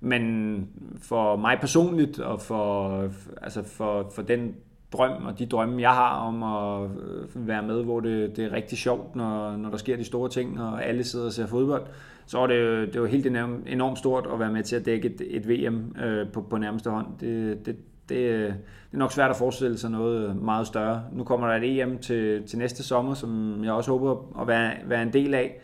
[0.00, 0.68] Men
[1.02, 3.00] for mig personligt og for,
[3.42, 4.54] altså for, for den
[4.92, 8.52] drøm og de drømme, jeg har om at øh, være med, hvor det, det er
[8.52, 11.82] rigtig sjovt, når, når der sker de store ting, og alle sidder og ser fodbold,
[12.26, 13.26] så var det jo, det var helt
[13.66, 16.90] enormt stort at være med til at dække et, et VM øh, på, på nærmeste
[16.90, 17.06] hånd.
[17.20, 17.76] Det, det,
[18.08, 18.54] det,
[18.90, 21.02] det er nok svært at forestille sig noget meget større.
[21.12, 24.72] Nu kommer der et EM til, til næste sommer, som jeg også håber at være,
[24.84, 25.60] være en del af.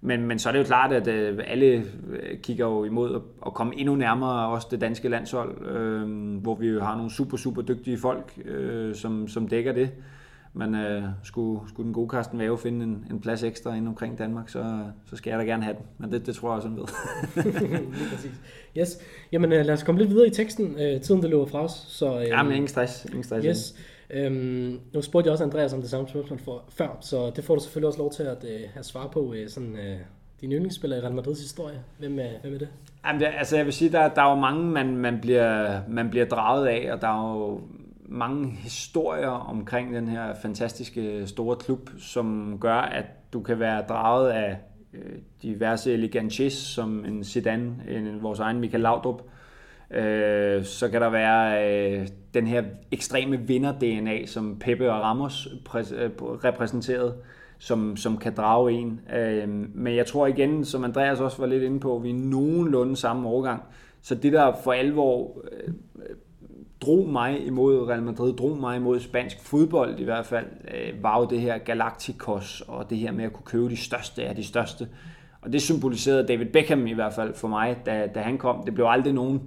[0.00, 3.20] Men, men så er det jo klart, at øh, alle øh, kigger jo imod at,
[3.46, 7.36] at komme endnu nærmere også det danske landshold, øh, hvor vi jo har nogle super,
[7.36, 9.90] super dygtige folk, øh, som, som dækker det.
[10.56, 14.18] Men øh, skulle, skulle den gode Carsten Vave finde en, en plads ekstra ind omkring
[14.18, 15.84] Danmark, så, så skal jeg da gerne have den.
[15.98, 16.84] Men det, det tror jeg også, han ved.
[17.98, 18.40] Lige præcis.
[18.78, 18.98] Yes.
[19.32, 20.80] Jamen øh, lad os komme lidt videre i teksten.
[20.80, 21.72] Øh, tiden der løber fra os.
[21.72, 23.04] Så, øh, ja, men ingen stress.
[23.04, 23.74] Ingen stress yes.
[24.10, 27.54] Øhm, nu spurgte jeg også Andreas om det samme spørgsmål for, før, så det får
[27.54, 29.34] du selvfølgelig også lov til at, øh, at svare på.
[29.34, 29.96] Øh, sådan, øh,
[30.40, 31.76] din yndlingsspiller i Real Madrids historie.
[31.98, 32.68] Hvem er, hvem er det?
[33.06, 36.10] Jamen, det, altså jeg vil sige, der, der er jo mange, man, man, bliver, man
[36.10, 37.60] bliver draget af, og der er jo
[38.08, 44.30] mange historier omkring den her fantastiske store klub, som gør, at du kan være draget
[44.30, 44.58] af
[44.94, 49.22] øh, diverse eleganches, som en sedan, en, vores egen Michael Laudrup.
[49.90, 56.10] Øh, så kan der være øh, den her ekstreme vinder-DNA, som Pepe og Ramos øh,
[56.20, 57.14] repræsenterede,
[57.58, 59.00] som, som kan drage en.
[59.16, 62.96] Øh, men jeg tror igen, som Andreas også var lidt inde på, vi er nogenlunde
[62.96, 63.62] samme årgang.
[64.02, 65.42] Så det, der for alvor
[66.84, 71.20] drog mig imod Real Madrid, drog mig imod spansk fodbold i hvert fald, øh, var
[71.20, 74.44] jo det her Galacticos og det her med at kunne købe de største af de
[74.44, 74.88] største.
[75.42, 78.64] Og det symboliserede David Beckham i hvert fald for mig, da, da han kom.
[78.64, 79.40] Det blev aldrig nogen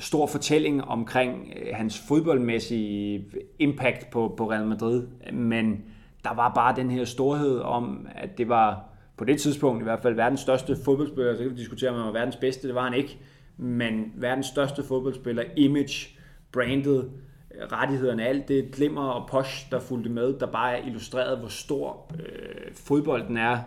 [0.00, 3.24] stor fortælling omkring øh, hans fodboldmæssige
[3.58, 5.84] impact på, på Real Madrid, men
[6.24, 8.84] der var bare den her storhed om, at det var
[9.16, 12.06] på det tidspunkt i hvert fald verdens største fodboldspiller, så kan vi diskutere, om han
[12.06, 13.18] var verdens bedste, det var han ikke,
[13.56, 16.18] men verdens største fodboldspiller, image,
[16.52, 17.10] brandet,
[17.54, 21.48] øh, rettighederne, alt det glimmer og posh, der fulgte med, der bare er illustreret, hvor
[21.48, 23.58] stor øh, fodbolden er,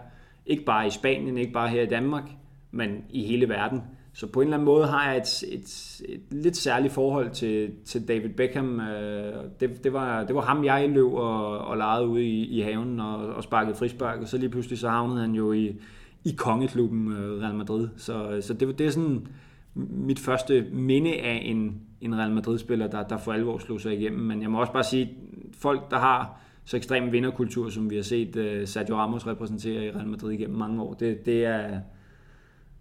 [0.46, 2.24] ikke bare i Spanien, ikke bare her i Danmark,
[2.72, 3.82] men i hele verden.
[4.14, 7.72] Så på en eller anden måde har jeg et, et, et lidt særligt forhold til,
[7.86, 8.80] til David Beckham.
[8.80, 12.62] Øh, det, det, var, det var ham, jeg løb og, og legede ude i, i
[12.62, 15.76] haven og, og sparkede frispark, og så lige pludselig så havnede han jo i,
[16.24, 17.88] i kongeklubben øh, Real Madrid.
[17.98, 19.28] Så, så det, det er sådan
[19.76, 24.22] mit første minde af en, en Real Madrid-spiller, der, der for alvor slog sig igennem.
[24.22, 25.18] Men jeg må også bare sige,
[25.58, 29.92] folk, der har så ekstrem vinderkultur, som vi har set uh, Sergio Ramos repræsentere i
[29.92, 31.80] Real Madrid igennem mange år, det, det, er,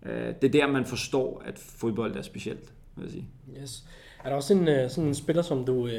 [0.03, 3.29] uh, det er der, man forstår, at fodbold er specielt, vil jeg sige.
[3.63, 3.85] Yes.
[4.25, 5.91] Er der også en uh, sådan en spiller, som du, uh,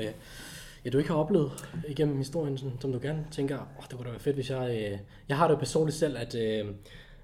[0.86, 4.06] ja, du ikke har oplevet igennem historien, sådan, som du gerne tænker, oh, det kunne
[4.06, 4.92] da være fedt, hvis jeg...
[4.94, 6.70] Uh, jeg har det personligt selv, at uh,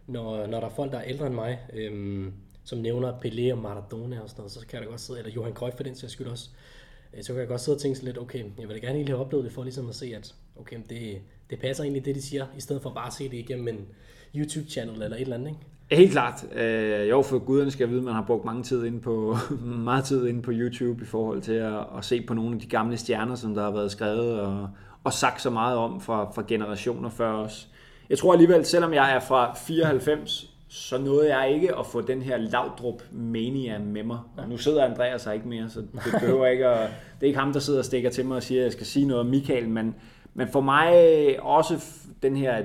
[0.08, 1.60] når, når der er folk, der er ældre end mig,
[1.92, 5.20] um, som nævner Pelé og Maradona og sådan noget, så kan jeg da godt sidde,
[5.20, 6.50] eller Johan Cruyff for den sags skyld også,
[7.14, 9.16] øh, så kan jeg godt sidde og tænke lidt, okay, jeg vil da gerne egentlig
[9.16, 12.22] have oplevet det for ligesom at se, at okay, det, det passer egentlig det, de
[12.22, 13.86] siger, i stedet for bare at se det igennem en
[14.36, 15.60] YouTube-channel eller et eller andet, ikke?
[15.92, 16.46] Helt klart.
[16.56, 19.38] Øh, jo, for guderne skal vide, at man har brugt mange tid inde på,
[19.90, 22.68] meget tid inde på YouTube i forhold til at, at se på nogle af de
[22.68, 24.70] gamle stjerner, som der har været skrevet og,
[25.04, 27.68] og sagt så meget om fra, fra generationer før os.
[28.10, 32.22] Jeg tror alligevel, selvom jeg er fra 94, så nåede jeg ikke at få den
[32.22, 34.20] her Laudrup mania med mig.
[34.38, 35.90] Og nu sidder Andreas her ikke mere, så det
[36.22, 38.62] behøver ikke at, det er ikke ham, der sidder og stikker til mig og siger,
[38.62, 39.96] at jeg skal sige noget om Michael, men,
[40.34, 40.94] men for mig
[41.42, 41.86] også
[42.24, 42.64] den her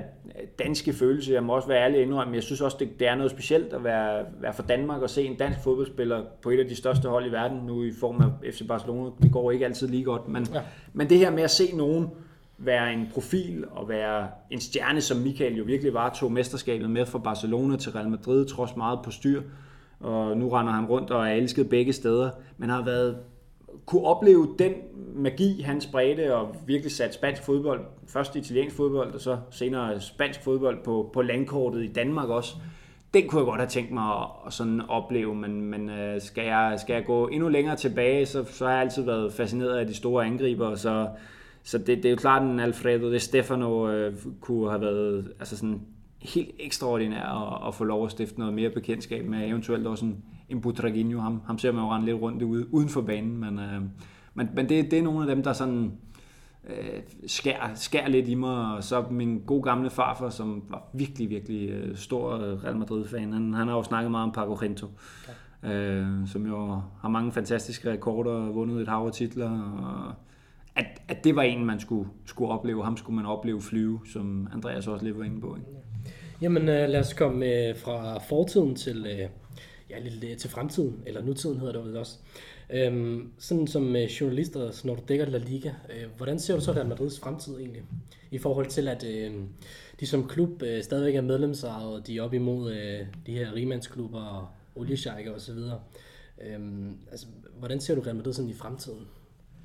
[0.59, 3.31] danske følelse, jeg må også være ærlig indrømme, jeg synes også, det, det er noget
[3.31, 6.75] specielt at være, være for Danmark og se en dansk fodboldspiller på et af de
[6.75, 9.09] største hold i verden, nu i form af FC Barcelona.
[9.21, 10.61] Det går ikke altid lige godt, men, ja.
[10.93, 12.09] men det her med at se nogen,
[12.57, 17.05] være en profil og være en stjerne, som Michael jo virkelig var, tog mesterskabet med
[17.05, 19.41] fra Barcelona til Real Madrid, trods meget på styr.
[19.99, 22.29] Og nu render han rundt og er elsket begge steder.
[22.57, 23.17] Men har været
[23.85, 24.73] kunne opleve den
[25.15, 30.43] magi, han spredte og virkelig sat spansk fodbold, først italiensk fodbold, og så senere spansk
[30.43, 32.55] fodbold på, på landkortet i Danmark også.
[33.13, 36.45] Den kunne jeg godt have tænkt mig at, at sådan opleve, men, men øh, skal,
[36.45, 39.87] jeg, skal jeg gå endnu længere tilbage, så, så har jeg altid været fascineret af
[39.87, 41.07] de store angriber, så
[41.67, 45.57] så det, det er jo klart, at Alfredo de Stefano øh, kunne have været altså
[45.57, 45.81] sådan
[46.21, 50.23] helt ekstraordinær at, at få lov at stifte noget mere bekendtskab med, eventuelt også en,
[50.49, 51.19] en Butraguinho.
[51.19, 53.81] Ham, ham ser man jo rende lidt rundt ude, uden for banen, men, øh,
[54.33, 55.91] men, men det, det er nogle af dem, der sådan
[56.69, 58.75] øh, skær, skær lidt i mig.
[58.75, 63.53] Og så min gode gamle farfar, som var virkelig, virkelig øh, stor Real Madrid-fan, han,
[63.53, 64.87] han har jo snakket meget om Paco Gento.
[65.63, 65.73] Ja.
[65.73, 69.51] Øh, som jo har mange fantastiske rekorder vundet et hav af titler.
[69.61, 70.26] Og,
[70.77, 72.83] at, at det var en, man skulle, skulle opleve.
[72.83, 75.55] Ham skulle man opleve flyve, som Andreas også lidt var inde på.
[75.55, 75.67] Ikke?
[76.41, 79.29] Jamen øh, lad os komme øh, fra fortiden til, øh,
[79.89, 82.17] ja, lidt, øh, til fremtiden, eller nutiden hedder det vel også.
[82.69, 86.71] Øhm, sådan som øh, journalister, når du dækker La Liga, øh, hvordan ser du så
[86.71, 87.83] Real Madrids fremtid egentlig?
[88.31, 89.33] I forhold til, at øh,
[89.99, 94.21] de som klub øh, stadigvæk er medlemsejet, de er op imod øh, de her rimandsklubber
[94.21, 95.57] og oliesjejker osv.
[96.41, 97.27] Øhm, altså,
[97.59, 99.07] hvordan ser du Real Madrid sådan i fremtiden?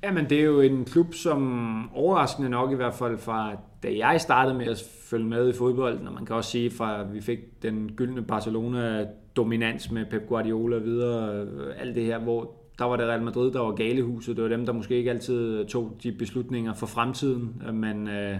[0.03, 4.21] Jamen, det er jo en klub, som overraskende nok i hvert fald fra da jeg
[4.21, 7.21] startede med at følge med i fodbold, og man kan også sige fra at vi
[7.21, 12.85] fik den gyldne Barcelona-dominans med Pep Guardiola og videre, øh, alt det her, hvor der
[12.85, 14.35] var det Real Madrid, der var galehuset.
[14.35, 18.37] Det var dem, der måske ikke altid tog de beslutninger for fremtiden, øh, men øh,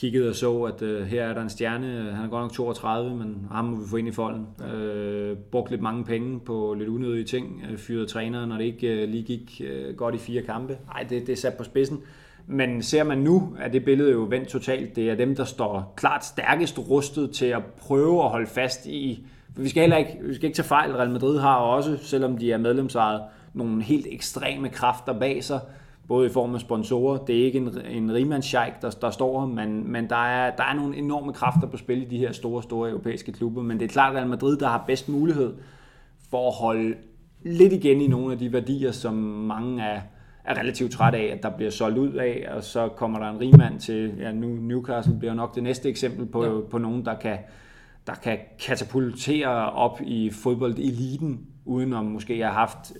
[0.00, 2.12] kiggede og så, at øh, her er der en stjerne.
[2.12, 4.46] Han er godt nok 32, men ham må vi få ind i folden.
[4.74, 7.62] Øh, brugt lidt mange penge på lidt unødige ting.
[7.70, 10.78] Øh, fyret træneren, når det ikke øh, lige gik øh, godt i fire kampe.
[10.86, 11.98] Nej, det, det er sat på spidsen.
[12.46, 14.96] Men ser man nu, er det billede jo vendt totalt.
[14.96, 19.26] Det er dem, der står klart stærkest rustet til at prøve at holde fast i...
[19.54, 20.92] For vi skal heller ikke, vi skal ikke tage fejl.
[20.92, 23.22] Real Madrid har også, selvom de er medlemsejet,
[23.54, 25.60] nogle helt ekstreme kræfter bag sig
[26.10, 27.18] både i form af sponsorer.
[27.18, 30.64] Det er ikke en, en rigmandssjejk, der, der står her, men, men der, er, der
[30.64, 33.62] er nogle enorme kræfter på spil i de her store, store europæiske klubber.
[33.62, 35.54] Men det er klart, at Real Madrid, der har bedst mulighed
[36.30, 36.94] for at holde
[37.42, 40.00] lidt igen i nogle af de værdier, som mange er,
[40.44, 43.40] er relativt træt af, at der bliver solgt ud af, og så kommer der en
[43.40, 46.60] rigmand til, ja nu Newcastle bliver nok det næste eksempel på, ja.
[46.70, 47.38] på nogen, der kan,
[48.06, 52.92] der kan katapultere op i fodboldeliten, uden om måske have haft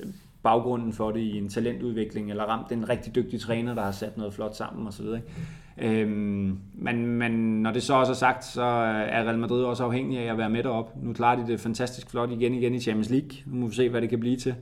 [0.43, 4.17] baggrunden for det i en talentudvikling, eller ramt en rigtig dygtig træner, der har sat
[4.17, 5.07] noget flot sammen osv.
[5.79, 10.19] Øhm, men, men når det så også er sagt, så er Real Madrid også afhængig
[10.19, 10.93] af at være med derop.
[11.03, 13.31] Nu klarer de det fantastisk flot igen igen i Champions League.
[13.47, 14.55] Nu må vi se, hvad det kan blive til.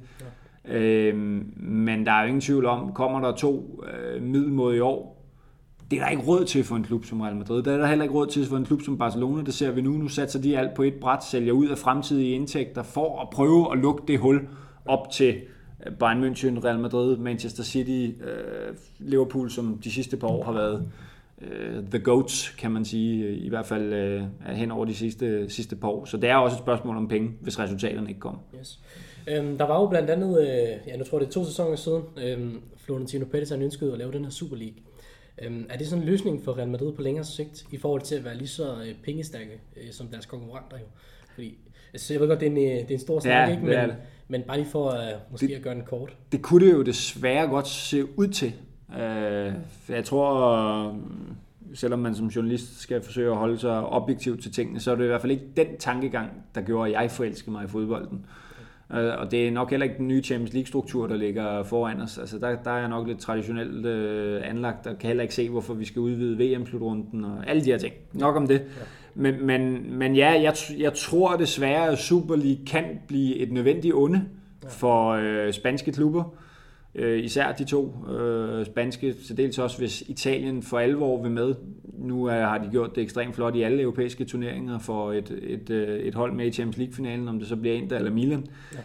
[0.68, 0.78] Ja.
[0.78, 5.18] Øhm, men der er jo ingen tvivl om, kommer der to øh, middelmåde i år,
[5.90, 7.62] det er der ikke råd til for en klub som Real Madrid.
[7.62, 9.42] Der er der heller ikke råd til for en klub som Barcelona.
[9.42, 9.90] Det ser vi nu.
[9.90, 13.72] Nu satser de alt på et bræt, sælger ud af fremtidige indtægter for at prøve
[13.72, 14.48] at lukke det hul
[14.86, 15.36] op til
[15.98, 20.88] Bayern München, Real Madrid, Manchester City, øh, Liverpool, som de sidste par år har været
[21.42, 25.76] øh, the goats, kan man sige, i hvert fald øh, hen over de sidste, sidste
[25.76, 26.04] par år.
[26.04, 28.40] Så det er også et spørgsmål om penge, hvis resultaterne ikke kommer.
[28.60, 28.78] Yes.
[29.28, 31.76] Øhm, der var jo blandt andet, øh, ja, nu tror jeg det er to sæsoner
[31.76, 34.76] siden, øhm, Florentino Pérez han ønskede at lave den her Super League.
[35.42, 38.14] Øhm, er det sådan en løsning for Real Madrid på længere sigt, i forhold til
[38.14, 40.84] at være lige så øh, pengestærke øh, som deres konkurrenter jo?
[41.34, 41.58] Fordi,
[41.92, 43.66] altså, jeg ved godt, det er en, øh, det er en stor snak, Ja, ikke?
[43.66, 43.96] det er Men, det.
[44.28, 46.16] Men bare lige for uh, måske Det- at gøre den kort.
[46.32, 48.52] Det kunne det jo desværre godt se ud til.
[49.84, 50.48] For jeg tror,
[50.88, 50.94] øh,
[51.74, 55.04] selvom man som journalist skal forsøge at holde sig objektiv til tingene, så er det
[55.04, 58.26] i hvert fald ikke den tankegang, der gjorde, at jeg forelskede mig i fodbolden.
[58.88, 62.18] Og det er nok heller ikke den nye Champions League-struktur, der ligger foran os.
[62.18, 65.48] Altså der, der er jeg nok lidt traditionelt øh, anlagt, og kan heller ikke se,
[65.50, 67.94] hvorfor vi skal udvide VM-slutrunden og alle de her ting.
[68.12, 68.62] Nok om det.
[69.18, 73.94] Men, men, men ja, jeg, jeg tror desværre, at Super League kan blive et nødvendigt
[73.94, 74.24] onde
[74.68, 76.34] for øh, spanske klubber.
[76.94, 81.54] Øh, især de to øh, spanske, til dels også hvis Italien for alvor vil med.
[81.98, 85.70] Nu er, har de gjort det ekstremt flot i alle europæiske turneringer for et, et,
[85.70, 88.46] øh, et hold med i Champions League-finalen, om det så bliver Inter eller Milan.
[88.72, 88.78] Ja.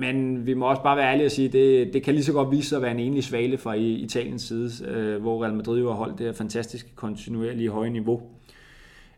[0.00, 2.32] Men vi må også bare være ærlige og sige, at det, det kan lige så
[2.32, 5.80] godt vise sig at være en enlig svale fra Italiens side, øh, hvor Real Madrid
[5.80, 8.22] jo har holdt det her fantastiske, kontinuerlige høje niveau.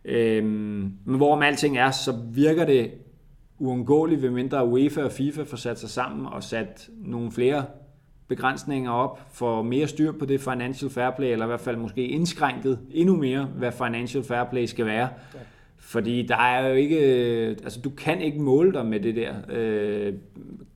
[0.04, 2.90] Øhm, men hvorom alting er, så virker det
[3.58, 7.64] uundgåeligt, ved mindre UEFA og FIFA får sat sig sammen og sat nogle flere
[8.28, 12.06] begrænsninger op, for mere styr på det financial fair play, eller i hvert fald måske
[12.06, 15.08] indskrænket endnu mere, hvad financial fair play skal være.
[15.34, 15.38] Ja.
[15.78, 16.98] Fordi der er jo ikke,
[17.62, 20.12] altså du kan ikke måle dig med det der øh,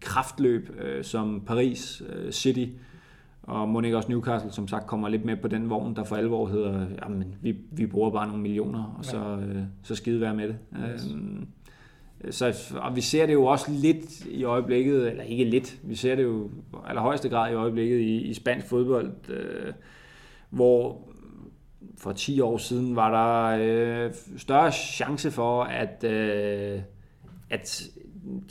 [0.00, 2.66] kraftløb, øh, som Paris øh, City
[3.46, 6.16] og må ikke også Newcastle, som sagt, kommer lidt med på den vogn, der for
[6.16, 10.34] alvor hedder, jamen, vi, vi bruger bare nogle millioner, og så, øh, så skide være
[10.34, 10.56] med det.
[10.94, 11.10] Yes.
[11.14, 11.46] Øhm,
[12.30, 16.14] så, og vi ser det jo også lidt i øjeblikket, eller ikke lidt, vi ser
[16.14, 19.72] det jo i allerhøjeste grad i øjeblikket i, i spansk fodbold, øh,
[20.50, 21.08] hvor
[21.98, 26.80] for 10 år siden var der øh, større chance for, at, øh,
[27.50, 27.88] at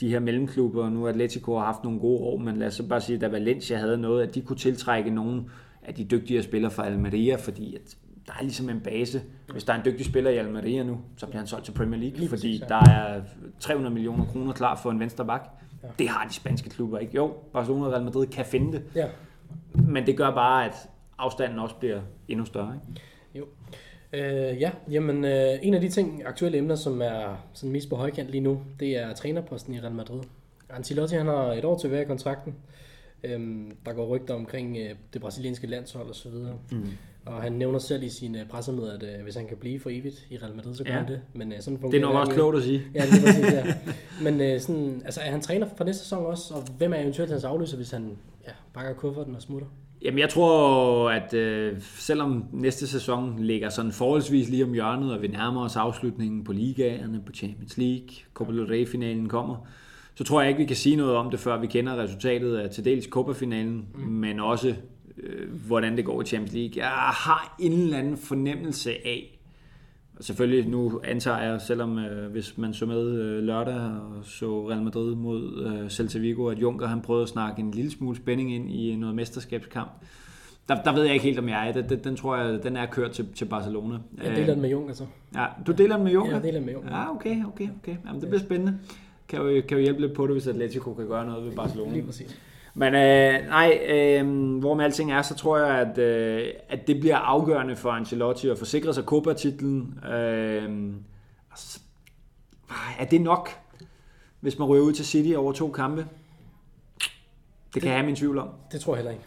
[0.00, 3.00] de her mellemklubber, nu Atletico har haft nogle gode år, men lad os så bare
[3.00, 5.44] sige, at da Valencia havde noget, at de kunne tiltrække nogle
[5.82, 9.22] af de dygtigere spillere fra Almeria, fordi at der er ligesom en base.
[9.52, 12.00] Hvis der er en dygtig spiller i Almeria nu, så bliver han solgt til Premier
[12.00, 13.22] League, Lige fordi der er
[13.60, 15.48] 300 millioner kroner klar for en venstre bak.
[15.82, 15.88] Ja.
[15.98, 17.14] Det har de spanske klubber ikke.
[17.16, 19.06] Jo, Barcelona og Real Madrid kan finde det, Ja.
[19.74, 20.74] men det gør bare, at
[21.18, 22.74] afstanden også bliver endnu større.
[22.74, 23.00] Ikke?
[23.34, 23.44] Jo.
[24.14, 27.96] Øh, ja, jamen øh, en af de ting, aktuelle emner, som er sådan mest på
[27.96, 30.20] højkant lige nu, det er trænerposten i Real Madrid.
[30.70, 32.54] Ancelotti han har et år tilbage i kontrakten.
[33.24, 36.54] Øhm, der går rygter omkring øh, det brasilianske landshold og så videre.
[36.72, 36.88] Mm.
[37.26, 39.90] Og han nævner selv i sin øh, pressemøde, at øh, hvis han kan blive for
[39.90, 40.98] evigt i Real Madrid, så gør Ja.
[40.98, 41.20] han det.
[41.32, 42.82] Men øh, sådan Det er nok også klogt at sige.
[42.94, 43.74] Ja, lige præcis, ja.
[44.22, 46.54] Men øh, sådan, altså, er han træner for næste sæson også?
[46.54, 49.68] Og hvem er eventuelt hans afløser, hvis han ja, pakker kufferten og smutter?
[50.04, 55.22] Jamen jeg tror, at øh, selvom næste sæson ligger sådan forholdsvis lige om hjørnet, og
[55.22, 59.56] vi nærmer os afslutningen på ligaerne, på Champions League, Copa del Rey-finalen kommer,
[60.14, 62.70] så tror jeg ikke, vi kan sige noget om det, før vi kender resultatet af
[62.70, 64.00] til dels Copa-finalen, mm.
[64.00, 64.74] men også
[65.18, 66.72] øh, hvordan det går i Champions League.
[66.76, 69.33] Jeg har en eller anden fornemmelse af,
[70.20, 74.82] selvfølgelig nu antager jeg, selvom øh, hvis man så med øh, lørdag og så Real
[74.82, 78.54] Madrid mod øh, Celta Vigo, at Juncker han prøvede at snakke en lille smule spænding
[78.54, 79.90] ind i noget mesterskabskamp.
[80.68, 81.82] Der, der ved jeg ikke helt, om jeg er.
[81.82, 83.98] Den, den, tror jeg, den er kørt til, til Barcelona.
[84.24, 85.06] Jeg deler den med Juncker så.
[85.34, 86.30] Ja, du deler den med Juncker?
[86.30, 86.96] Ja, jeg deler den med Juncker.
[86.96, 87.96] Ja, okay, okay, okay.
[88.06, 88.78] Jamen, det bliver spændende.
[89.28, 91.92] Kan jo, kan jo hjælpe lidt på det, hvis Atletico kan gøre noget ved Barcelona.
[91.92, 92.40] Lige præcis.
[92.74, 97.00] Men øh, nej, øh, hvor med alting er, så tror jeg, at, øh, at det
[97.00, 99.98] bliver afgørende for Ancelotti at forsikre sig Copa-titlen.
[100.04, 100.92] Øh,
[101.50, 101.80] altså,
[102.98, 103.50] er det nok,
[104.40, 106.06] hvis man ryger ud til City over to kampe?
[107.74, 108.48] Det kan jeg have min tvivl om.
[108.72, 109.24] Det tror jeg heller ikke.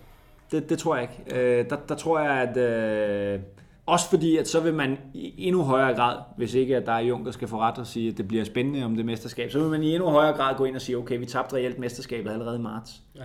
[0.52, 1.40] Det, det tror jeg ikke.
[1.40, 2.58] Øh, der, der tror jeg, at...
[2.58, 3.40] Øh,
[3.88, 7.00] også fordi, at så vil man i endnu højere grad, hvis ikke at der er
[7.00, 9.70] Juncker skal få ret og sige, at det bliver spændende om det mesterskab, så vil
[9.70, 12.60] man i endnu højere grad gå ind og sige, okay, vi tabte reelt mesterskabet allerede
[12.60, 13.02] i marts.
[13.16, 13.24] Ja.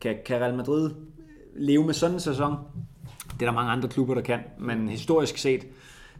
[0.00, 0.90] Kan, kan Real Madrid
[1.56, 2.56] leve med sådan en sæson?
[3.32, 5.66] Det er der mange andre klubber, der kan, men historisk set,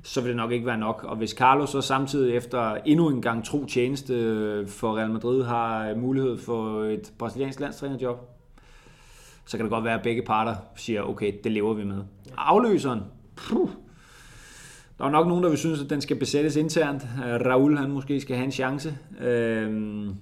[0.03, 1.05] så vil det nok ikke være nok.
[1.09, 5.95] Og hvis Carlos så samtidig efter endnu en gang tro tjeneste for Real Madrid har
[5.95, 8.19] mulighed for et brasiliansk landstrænerjob,
[9.47, 12.03] så kan det godt være, at begge parter siger, okay, det lever vi med.
[12.37, 13.01] Afløseren,
[13.39, 13.69] puh,
[14.99, 17.03] der er nok nogen, der vil synes, at den skal besættes internt.
[17.03, 18.99] Øh, Raul, han måske skal have en chance.
[19.21, 20.15] Øhm,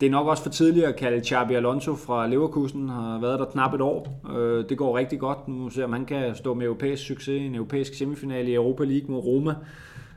[0.00, 3.44] det er nok også for tidligt at kalde Xabi Alonso fra Leverkusen, har været der
[3.44, 4.22] knap et år.
[4.36, 5.48] Øh, det går rigtig godt.
[5.48, 9.10] Nu ser man, han kan stå med europæisk succes, en europæisk semifinale i Europa League
[9.10, 9.54] mod Roma.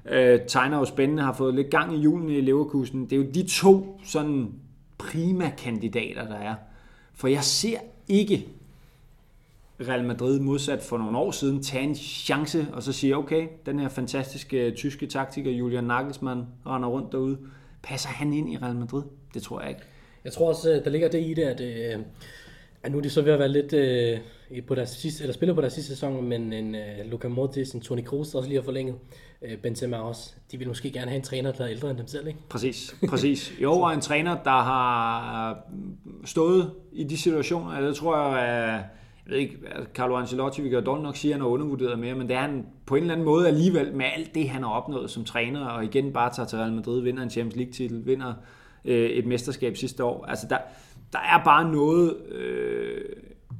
[0.09, 3.03] Øh, tegner jo spændende, har fået lidt gang i julen i Leverkusen.
[3.03, 4.51] Det er jo de to sådan
[4.97, 6.55] prima kandidater, der er.
[7.13, 7.77] For jeg ser
[8.07, 8.47] ikke
[9.87, 13.79] Real Madrid modsat for nogle år siden tage en chance og så sige, okay, den
[13.79, 17.37] her fantastiske tyske taktiker Julian Nagelsmann render rundt derude.
[17.83, 19.03] Passer han ind i Real Madrid?
[19.33, 19.81] Det tror jeg ikke.
[20.23, 21.99] Jeg tror også, øh, der ligger det i det, at, øh,
[22.83, 24.19] at nu er de så ved at være lidt øh,
[24.67, 27.81] på deres sidste, eller spiller på deres sidste sæson, men en uh, Luka Modric, en
[27.81, 28.95] Toni Kroos, der også lige har forlænget,
[29.41, 30.33] uh, Benzema også.
[30.51, 32.39] De vil måske gerne have en træner, der er ældre end dem selv, ikke?
[32.49, 33.53] Præcis, præcis.
[33.61, 35.57] Jo, og en træner, der har
[36.25, 38.81] stået i de situationer, det tror jeg, at
[39.25, 41.99] jeg ved ikke, altså, Carlo Ancelotti, vi kan dårligt nok sige, at han er undervurderet
[41.99, 44.63] mere, men det er han på en eller anden måde alligevel med alt det, han
[44.63, 48.05] har opnået som træner, og igen bare tager til Real Madrid, vinder en Champions League-titel,
[48.05, 48.33] vinder
[48.85, 50.25] øh, et mesterskab sidste år.
[50.25, 50.57] Altså, der,
[51.13, 53.01] der er bare noget øh,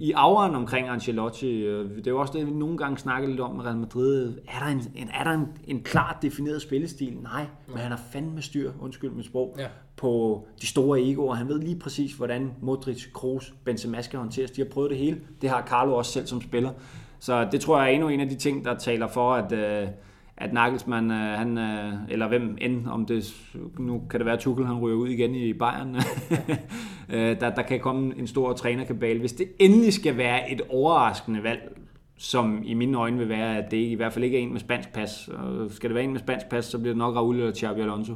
[0.02, 1.64] i auraen omkring Ancelotti.
[1.64, 4.34] Øh, det er jo også det, vi nogle gange snakker lidt om med Real Madrid.
[4.48, 7.18] Er der en, en, er der en, en klart defineret spillestil?
[7.24, 9.68] Nej, men han har fandme styr, undskyld mit sprog, ja.
[9.98, 11.36] på de store egoer.
[11.36, 14.52] Han ved lige præcis, hvordan Modric, Kroos, Benzema skal håndteres.
[14.52, 15.22] De har prøvet det hele.
[15.42, 16.72] Det har Carlo også selv som spiller.
[17.20, 19.52] Så det tror jeg er endnu en af de ting, der taler for, at...
[19.52, 19.88] Øh,
[20.42, 23.36] at Nagelsmann, øh, han, øh, eller hvem end, om det,
[23.80, 25.96] nu kan det være, Tuchel han ryger ud igen i Bayern,
[27.10, 29.20] øh, der, der kan komme en stor trænerkabale.
[29.20, 31.78] Hvis det endelig skal være et overraskende valg,
[32.18, 34.60] som i mine øjne vil være, at det i hvert fald ikke er en med
[34.60, 35.28] spansk pas.
[35.28, 37.82] Og skal det være en med spansk pas, så bliver det nok Raul eller Xabi
[37.82, 38.16] Alonso.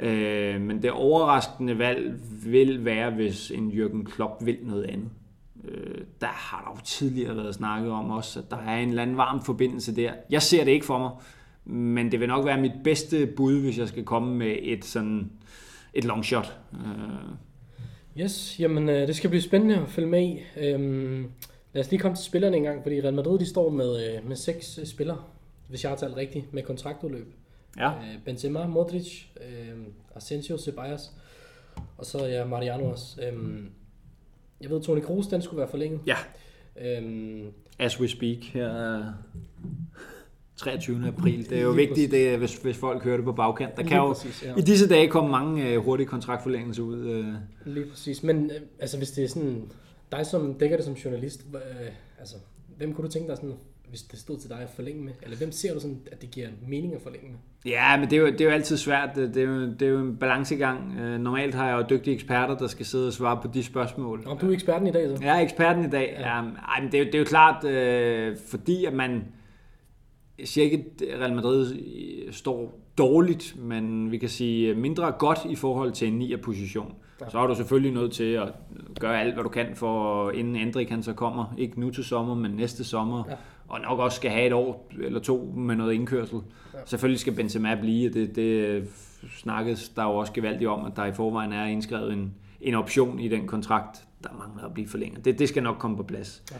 [0.00, 5.10] Øh, men det overraskende valg vil være, hvis en Jürgen Klopp vil noget andet.
[5.64, 9.02] Øh, der har der jo tidligere været snakket om også, at der er en eller
[9.02, 10.12] anden varm forbindelse der.
[10.30, 11.10] Jeg ser det ikke for mig,
[11.64, 15.30] men det vil nok være mit bedste bud, hvis jeg skal komme med et sådan
[15.94, 16.58] et long shot.
[16.72, 17.34] Øh.
[18.20, 20.40] Yes, jamen øh, det skal blive spændende at følge med i.
[20.56, 21.30] Øhm,
[21.72, 24.28] lad os lige komme til spillerne en gang, fordi Real Madrid de står med, øh,
[24.28, 25.24] med seks øh, spillere,
[25.68, 27.34] hvis jeg har talt rigtigt, med kontraktudløb.
[27.76, 27.88] Ja.
[27.90, 29.78] Øh, Benzema, Modric, øh,
[30.16, 31.10] Asensio, Ceballos,
[31.98, 33.22] og så ja, Mariano også.
[33.22, 33.64] Øh,
[34.60, 36.00] jeg ved, Toni Kroos, den skulle være forlænget.
[36.06, 36.16] Ja.
[36.80, 39.02] Øhm, As we speak her
[40.60, 41.08] 23.
[41.08, 41.50] april.
[41.50, 43.76] Det er jo vigtigt, det, hvis, hvis folk hører det på bagkant.
[43.76, 44.54] Der kan jo præcis, ja.
[44.56, 47.06] i disse dage komme mange uh, hurtige kontraktforlængelser ud.
[47.06, 47.74] Uh.
[47.74, 48.22] Lige præcis.
[48.22, 49.62] Men uh, altså, hvis det er sådan,
[50.12, 51.60] dig som dækker det som journalist, uh,
[52.18, 52.36] altså,
[52.76, 53.54] hvem kunne du tænke dig sådan
[53.90, 55.12] hvis det stod til dig at forlænge med?
[55.22, 57.38] Eller hvem ser du sådan, at det giver mening at forlænge med?
[57.72, 59.10] Ja, men det er jo, det er jo altid svært.
[59.16, 60.98] Det er jo, det er jo en balancegang.
[61.00, 64.22] Øh, normalt har jeg jo dygtige eksperter, der skal sidde og svare på de spørgsmål.
[64.26, 65.24] Om du er eksperten i dag, så?
[65.24, 66.16] Jeg er eksperten i dag.
[66.18, 66.36] Ja.
[66.36, 69.24] Ja, men det, er jo, det er jo klart, øh, fordi at man...
[70.40, 71.76] Jeg siger ikke, at Real Madrid
[72.30, 76.94] står dårligt, men vi kan sige mindre godt i forhold til en 9 position.
[77.20, 77.30] Ja.
[77.30, 78.52] Så er du selvfølgelig nødt til at
[79.00, 81.54] gøre alt, hvad du kan for, inden Andrik han så kommer.
[81.58, 83.24] Ikke nu til sommer, men næste sommer.
[83.28, 83.34] Ja
[83.70, 86.40] og nok også skal have et år eller to med noget indkørsel.
[86.74, 86.78] Ja.
[86.84, 88.84] Selvfølgelig skal Benzema blive, det, det
[89.36, 93.20] snakkes der jo også gevaldigt om, at der i forvejen er indskrevet en, en option
[93.20, 95.24] i den kontrakt, der mangler at blive forlænget.
[95.24, 96.42] Det, det skal nok komme på plads.
[96.50, 96.56] Ja.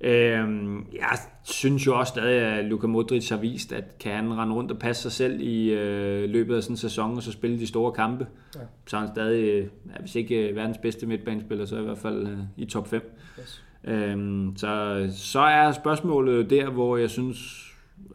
[0.00, 4.54] Øhm, jeg synes jo også stadig, at Luka Modric har vist, at kan han rende
[4.54, 7.58] rundt og passe sig selv i øh, løbet af sådan en sæson, og så spille
[7.58, 8.60] de store kampe, ja.
[8.86, 12.26] så er han stadig, ja, hvis ikke øh, verdens bedste midtbanespiller, så i hvert fald
[12.26, 13.16] øh, i top 5.
[13.40, 13.62] Yes.
[13.84, 17.66] Øhm, så, så er spørgsmålet der, hvor jeg synes,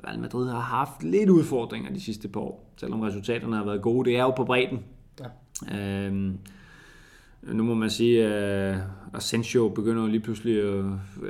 [0.08, 4.10] Real Madrid har haft lidt udfordringer de sidste par år, selvom resultaterne har været gode.
[4.10, 4.80] Det er jo på bredden.
[5.20, 5.78] Ja.
[5.80, 6.38] Øhm,
[7.44, 8.78] nu må man sige, at
[9.14, 10.62] Asensio begynder lige pludselig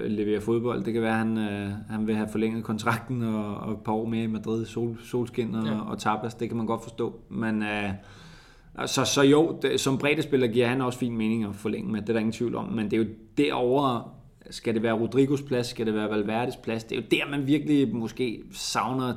[0.04, 0.84] at levere fodbold.
[0.84, 3.92] Det kan være, at han, øh, han vil have forlænget kontrakten og, og et par
[3.92, 5.80] år mere i Madrid, sol, solskin og, ja.
[5.80, 6.34] og tapas.
[6.34, 7.20] Det kan man godt forstå.
[7.30, 11.92] Men uh, så, så jo, det, som breddespiller giver han også fin mening at forlænge
[11.92, 12.02] med.
[12.02, 12.66] Det er der ingen tvivl om.
[12.66, 14.04] Men det er jo derovre,
[14.50, 15.68] skal det være Rodrigos plads?
[15.68, 16.84] Skal det være Valverdes plads?
[16.84, 19.14] Det er jo der, man virkelig måske savner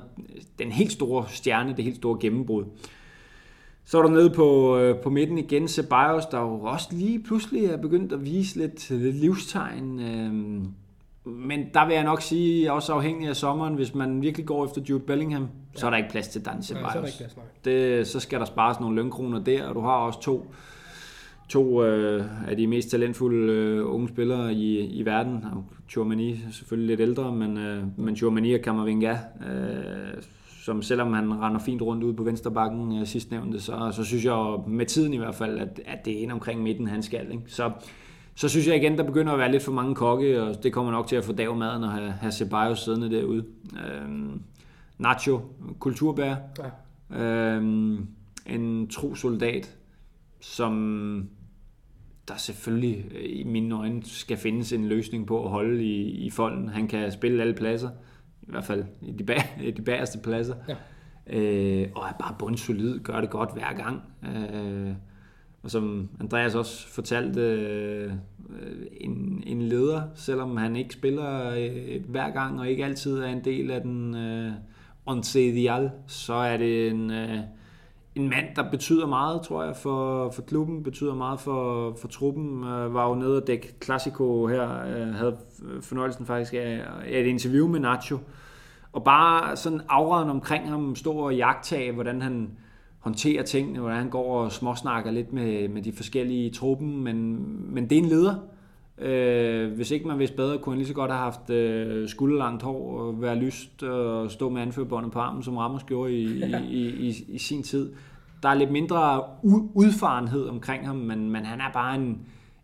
[0.59, 2.65] den helt store stjerne, det helt store gennembrud.
[3.85, 7.65] Så er der nede på, øh, på midten igen Ceballos, der jo også lige pludselig
[7.65, 10.01] er begyndt at vise lidt, lidt livstegn.
[10.01, 10.67] Øhm,
[11.25, 14.81] men der vil jeg nok sige, også afhængig af sommeren, hvis man virkelig går efter
[14.91, 15.81] Jude Bellingham, ja.
[15.81, 16.95] så er der ikke plads til Dan Ceballos.
[16.95, 20.21] Nej, så, plads, det, så skal der spares nogle lønkroner der, og du har også
[20.21, 20.47] to
[21.49, 25.45] to øh, af de mest talentfulde øh, unge spillere i, i verden.
[25.89, 30.23] Chouamani selvfølgelig lidt ældre, men, øh, men Chouamani og Camavinga, øh,
[30.65, 34.25] som selvom han render fint rundt ude på venstre bakken øh, sidstnævnte, så, så synes
[34.25, 37.33] jeg med tiden i hvert fald, at, at det er en omkring midten, han skal.
[37.33, 37.43] Ikke?
[37.47, 37.73] Så,
[38.35, 40.93] så synes jeg igen, der begynder at være lidt for mange kokke, og det kommer
[40.93, 43.45] nok til at få dag maden og have, have Ceballos siddende derude.
[43.87, 44.43] Øhm,
[44.99, 45.41] Nacho,
[45.79, 46.35] kulturbær.
[47.11, 47.23] Ja.
[47.23, 48.07] Øhm,
[48.47, 49.77] en tro soldat,
[50.41, 51.29] som
[52.29, 56.31] der selvfølgelig øh, i mine øjne skal findes en løsning på at holde i, i
[56.31, 56.69] folden.
[56.69, 57.91] Han kan spille alle pladser,
[58.49, 59.43] i hvert fald i de, bag,
[59.77, 60.55] de bagerste pladser.
[60.69, 60.77] Ja.
[61.27, 64.03] Øh, og er bare bundsolid, gør det godt hver gang.
[64.23, 64.95] Øh,
[65.63, 68.13] og som Andreas også fortalte, øh,
[69.01, 73.45] en, en leder, selvom han ikke spiller øh, hver gang og ikke altid er en
[73.45, 74.53] del af den øh,
[75.35, 77.11] ideal, så er det en...
[77.11, 77.39] Øh,
[78.15, 82.65] en mand, der betyder meget, tror jeg, for, for klubben, betyder meget for, for truppen.
[82.65, 85.37] Øh, var jo nede og dække Classico her, øh, havde
[85.81, 88.19] fornøjelsen faktisk af, af et interview med Nacho.
[88.93, 92.51] Og bare sådan auraen omkring ham, stå og jagtage, hvordan han
[92.99, 97.91] håndterer tingene, hvordan han går og småsnakker lidt med, med de forskellige truppen, men, men
[97.91, 98.35] det er en leder.
[98.99, 102.63] Øh, hvis ikke man vidste bedre, kunne han lige så godt have haft øh, skulderlangt
[102.63, 106.89] hår og være lyst og stå med anførbåndet på armen, som Ramos gjorde i, i,
[106.89, 107.93] i, i sin tid.
[108.43, 109.23] Der er lidt mindre
[109.75, 112.19] udfarenhed omkring ham, men, men han er bare en,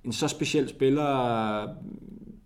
[0.04, 1.16] en så speciel spiller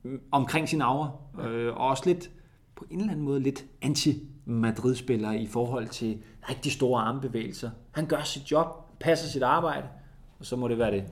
[0.04, 1.10] øh, omkring sin aura.
[1.46, 2.30] Øh, og også lidt,
[2.76, 6.18] på en eller anden måde, lidt anti-Madrid-spiller i forhold til
[6.50, 7.70] rigtig store armbevægelser.
[7.90, 8.66] Han gør sit job,
[9.00, 9.86] passer sit arbejde,
[10.38, 11.04] og så må det være det.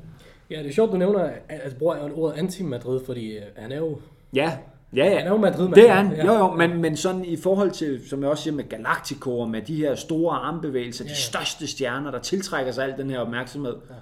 [0.53, 3.99] Ja, det er sjovt, du nævner, at bruger ordet anti-Madrid, fordi øh, han er jo...
[4.35, 4.59] Ja,
[4.97, 5.19] Ja, ja.
[5.19, 8.09] Han er jo Madrid, Det er han, jo jo, men, men sådan i forhold til,
[8.09, 11.15] som jeg også siger med Galactico og med de her store armbevægelser, ja, ja.
[11.15, 13.77] de største stjerner, der tiltrækker sig al den her opmærksomhed.
[13.91, 13.95] Ja.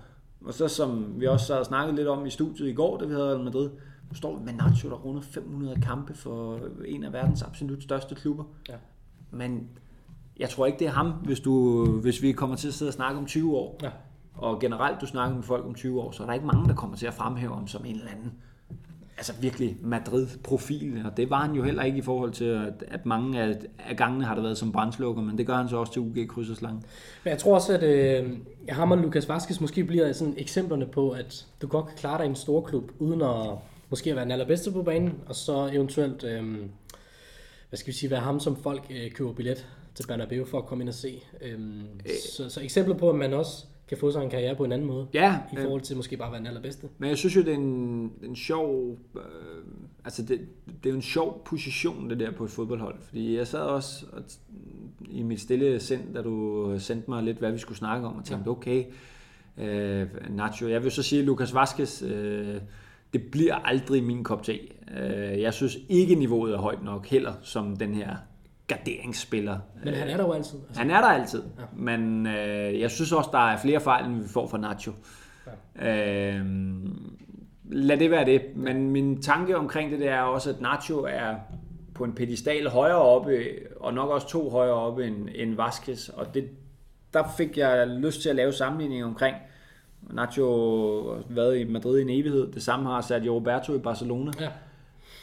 [0.47, 3.13] Og så som vi også har snakket lidt om i studiet i går, da vi
[3.13, 3.71] havde Madrid,
[4.11, 8.15] nu står vi med Nacho, der runder 500 kampe for en af verdens absolut største
[8.15, 8.45] klubber.
[8.69, 8.75] Ja.
[9.31, 9.69] Men
[10.39, 12.95] jeg tror ikke, det er ham, hvis, du, hvis vi kommer til at sidde og
[12.95, 13.79] snakke om 20 år.
[13.83, 13.91] Ja
[14.35, 16.75] og generelt du snakker med folk om 20 år, så er der ikke mange, der
[16.75, 18.33] kommer til at fremhæve ham som en eller anden
[19.21, 23.43] altså virkelig Madrid-profil, og det var han jo heller ikke i forhold til, at, mange
[23.43, 26.03] af, af gangene har det været som brændslukker, men det gør han så også til
[26.03, 26.83] UG Krydserslangen.
[27.25, 28.31] Men jeg tror også, at øh,
[28.69, 32.27] ham og Lukas Vaskes måske bliver sådan eksemplerne på, at du godt kan klare dig
[32.27, 33.59] i en stor klub, uden at
[33.91, 36.57] måske at være den allerbedste på banen, og så eventuelt, øh,
[37.69, 40.67] hvad skal vi sige, være ham, som folk øh, køber billet til Bernabeu for at
[40.67, 41.23] komme ind og se.
[41.43, 42.11] Øhm, øh.
[42.33, 44.89] så, så eksempler på, at man også kan få sig en karriere på en anden
[44.89, 45.07] måde.
[45.15, 45.39] Ja.
[45.53, 46.89] I øh, forhold til måske bare at være den allerbedste.
[46.99, 48.99] Men jeg synes jo, det er en, en sjov...
[49.17, 49.23] Øh,
[50.05, 52.95] altså, det, det er jo en sjov position, det der på et fodboldhold.
[53.01, 54.23] Fordi jeg sad også og,
[55.11, 58.25] i mit stille sind, da du sendte mig lidt, hvad vi skulle snakke om, og
[58.25, 58.57] tænkte, ja.
[58.57, 58.85] okay,
[59.59, 60.69] øh, Nacho.
[60.69, 62.03] Jeg vil så sige, at Lukas Vaskes...
[62.03, 62.61] Øh,
[63.13, 64.59] det bliver aldrig min kop te.
[64.99, 68.17] Øh, jeg synes ikke, niveauet er højt nok heller, som den her
[68.71, 69.59] garderingsspiller.
[69.85, 70.59] Men han er der jo altid.
[70.69, 70.81] Altså.
[70.81, 71.43] Han er der altid.
[71.59, 71.65] Ja.
[71.73, 74.93] Men øh, jeg synes også, der er flere fejl, end vi får fra Nacho.
[75.81, 76.37] Ja.
[76.37, 76.47] Øh,
[77.65, 78.43] lad det være det.
[78.57, 81.35] Men min tanke omkring det, det er også, at Nacho er
[81.95, 83.39] på en pedestal højere oppe,
[83.81, 86.09] og nok også to højere oppe end, end Vasquez.
[86.09, 86.49] Og det,
[87.15, 89.37] der fik jeg lyst til at lave sammenligning omkring.
[90.13, 90.45] Nacho
[91.15, 92.53] har været i Madrid i en evighed.
[92.53, 94.31] Det samme har Sergio Roberto i Barcelona.
[94.41, 94.49] Ja.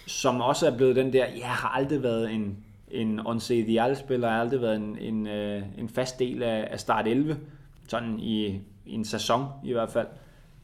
[0.08, 2.58] Som også er blevet den der, jeg har aldrig været en
[2.92, 7.08] en Once Ideal-spiller har aldrig været en, en, øh, en fast del af, af start
[7.08, 7.38] 11,
[7.88, 8.46] sådan i,
[8.86, 10.08] i en sæson i hvert fald.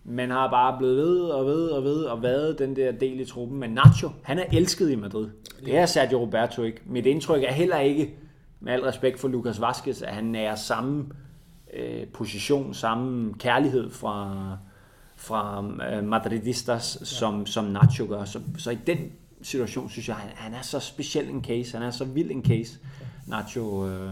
[0.04, 3.26] Men har bare blevet ved og ved og ved og været den der del i
[3.26, 3.60] truppen.
[3.60, 5.30] Men Nacho, han er elsket i Madrid.
[5.66, 6.82] Det er Sergio Roberto ikke.
[6.86, 8.14] Mit indtryk er heller ikke,
[8.60, 11.06] med al respekt for Lucas Vazquez, at han er samme
[11.74, 14.58] øh, position, samme kærlighed fra,
[15.16, 18.26] fra øh, madridistas, som, som Nacho gør.
[18.26, 18.98] Så, så i den
[19.44, 22.46] situation, synes jeg, han, han er så speciel en case, han er så vild en
[22.46, 22.80] case,
[23.28, 24.12] Nacho, øh,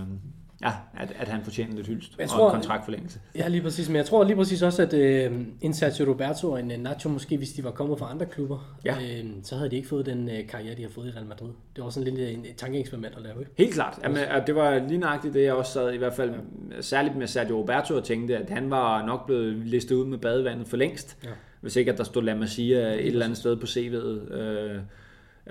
[0.62, 3.20] ja, at, at han fortjener lidt hyldest jeg tror, og en kontraktforlængelse.
[3.36, 5.32] Ja, lige præcis, men jeg tror lige præcis også, at øh,
[5.74, 8.96] Sergio Roberto og en Nacho, måske hvis de var kommet fra andre klubber, ja.
[8.96, 11.50] øh, så havde de ikke fået den øh, karriere, de har fået i Real Madrid.
[11.76, 13.52] Det var sådan lidt en, et tankeeksperiment at lave, ikke?
[13.58, 16.32] Helt klart, Jamen, det var lige nøjagtigt det, jeg også sad i hvert fald,
[16.76, 16.82] ja.
[16.82, 20.68] særligt med Sergio Roberto, og tænkte, at han var nok blevet listet ud med badevandet
[20.68, 21.30] for længst, ja.
[21.62, 24.34] hvis ikke at der stod La Masia et eller andet sted på CV'et.
[24.34, 24.82] Øh, Øh,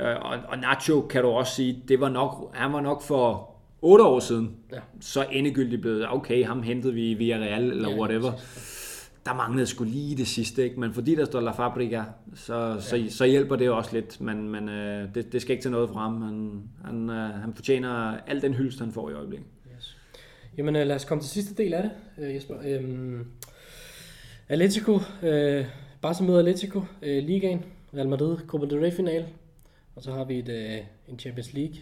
[0.01, 3.51] og, og Nacho kan du også sige, det var nok, han var nok for
[3.83, 4.79] 8 år siden, ja.
[5.01, 8.33] så endegyldigt blevet, okay, ham hentede vi via Real eller ja, whatever.
[9.27, 10.81] Der manglede sgu lige det sidste, ikke?
[10.81, 12.81] men fordi der står La Fabrica, så, ja.
[12.81, 15.91] så, så hjælper det også lidt, men, men øh, det, det skal ikke til noget
[15.91, 16.23] fra ham.
[16.23, 19.47] Han, han, øh, han fortjener al den hyldest, han får i øjeblikket.
[19.77, 19.97] Yes.
[20.59, 21.91] Jamen øh, lad os komme til sidste del af det,
[22.25, 22.55] øh, Jesper.
[22.65, 23.27] Øhm,
[24.49, 25.65] Atletico, øh,
[26.03, 29.25] bare som møder Atletico, øh, Ligaen, Real Madrid, Copa del Rey final,
[29.95, 30.79] og så har vi et, øh,
[31.09, 31.77] en Champions League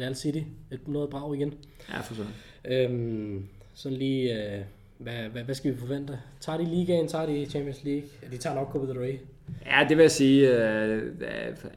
[0.00, 0.40] Real City.
[0.70, 1.54] Et noget brag igen.
[1.90, 2.32] Ja, for sådan.
[2.64, 4.62] Øhm, sådan lige, øh,
[4.98, 6.18] hvad, hvad, hvad skal vi forvente?
[6.40, 8.08] Tager de ligaen, tager de Champions League?
[8.30, 9.18] De tager nok Copa del Rey.
[9.66, 10.64] Ja, det vil jeg sige.
[10.84, 11.02] Øh,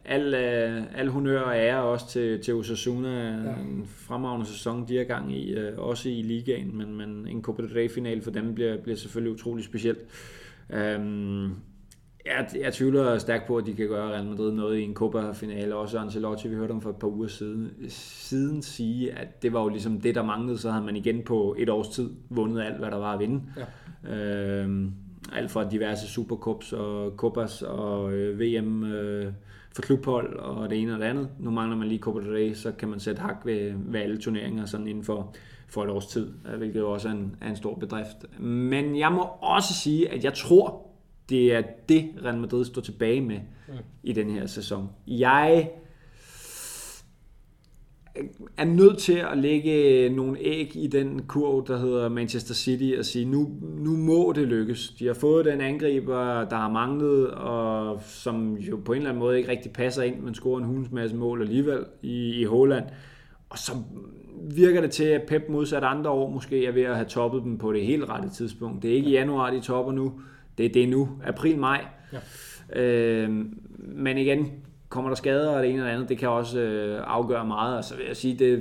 [0.05, 3.27] al, øh, al honør og ære også til, til Osasuna.
[3.27, 3.55] Ja.
[3.55, 7.61] En fremragende sæson, de er gang i, øh, også i ligaen, men, men en Copa
[7.61, 9.99] del Rey-final for dem bliver, bliver selvfølgelig utrolig specielt.
[10.69, 11.51] Øhm,
[12.25, 15.75] jeg, jeg tvivler stærkt på, at de kan gøre Real Madrid noget i en Copa-finale.
[15.75, 19.61] Også Ancelotti, vi hørte om for et par uger siden, siden sige, at det var
[19.61, 20.57] jo ligesom det, der manglede.
[20.57, 23.41] Så havde man igen på et års tid vundet alt, hvad der var at vinde.
[24.05, 24.63] Ja.
[24.63, 24.91] Øhm,
[25.33, 29.33] alt fra diverse Supercups og Copas og øh, VM øh,
[29.75, 31.29] for klubhold og det ene og det andet.
[31.39, 34.17] Nu mangler man lige Copa del Rey, så kan man sætte hak ved, ved alle
[34.17, 35.33] turneringer sådan inden for,
[35.67, 38.39] for et års tid, hvilket jo også er en, er en stor bedrift.
[38.39, 40.90] Men jeg må også sige, at jeg tror,
[41.31, 43.73] det er det, Real Madrid står tilbage med mm.
[44.03, 44.89] i den her sæson.
[45.07, 45.69] Jeg
[48.57, 53.05] er nødt til at lægge nogle æg i den kurv, der hedder Manchester City, og
[53.05, 54.89] sige, nu, nu må det lykkes.
[54.89, 59.19] De har fået den angriber, der har manglet, og som jo på en eller anden
[59.19, 62.85] måde ikke rigtig passer ind, men scorer en hunds masse mål alligevel i, i Holland.
[63.49, 63.71] Og så
[64.55, 67.57] virker det til, at Pep modsat andre år måske er ved at have toppet dem
[67.57, 68.83] på det helt rette tidspunkt.
[68.83, 70.13] Det er ikke i januar, de topper nu.
[70.57, 71.85] Det, det er nu, april-maj.
[72.13, 72.19] Ja.
[72.81, 73.45] Øh,
[73.77, 74.51] men igen,
[74.89, 77.77] kommer der skader og det ene eller andet, det kan også øh, afgøre meget.
[77.77, 78.59] Og så vil jeg sige, det er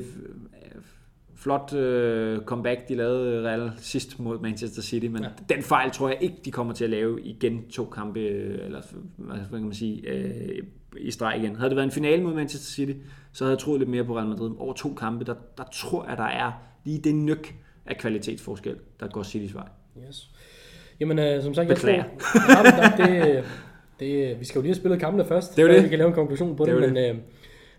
[1.35, 5.29] flot øh, comeback, de lavede Real sidst mod Manchester City, men ja.
[5.55, 8.83] den fejl tror jeg ikke, de kommer til at lave igen to kampe, eller
[9.17, 10.63] hvad kan man sige, øh,
[10.97, 11.57] i streg igen.
[11.57, 12.93] Havde det været en finale mod Manchester City,
[13.33, 14.51] så havde jeg troet lidt mere på Real Madrid.
[14.59, 16.53] Over to kampe, der, der tror jeg, der er
[16.85, 17.55] lige det nyk
[17.87, 19.69] af kvalitetsforskel, der går Citys vej.
[20.09, 20.31] Yes.
[21.01, 21.97] Jamen, øh, som sagt, Beklager.
[21.97, 23.45] jeg tror, jamen, det,
[24.01, 25.85] det, vi skal jo lige have spillet kampene først, det er det.
[25.85, 27.17] vi kan lave en konklusion på det, det, men øh,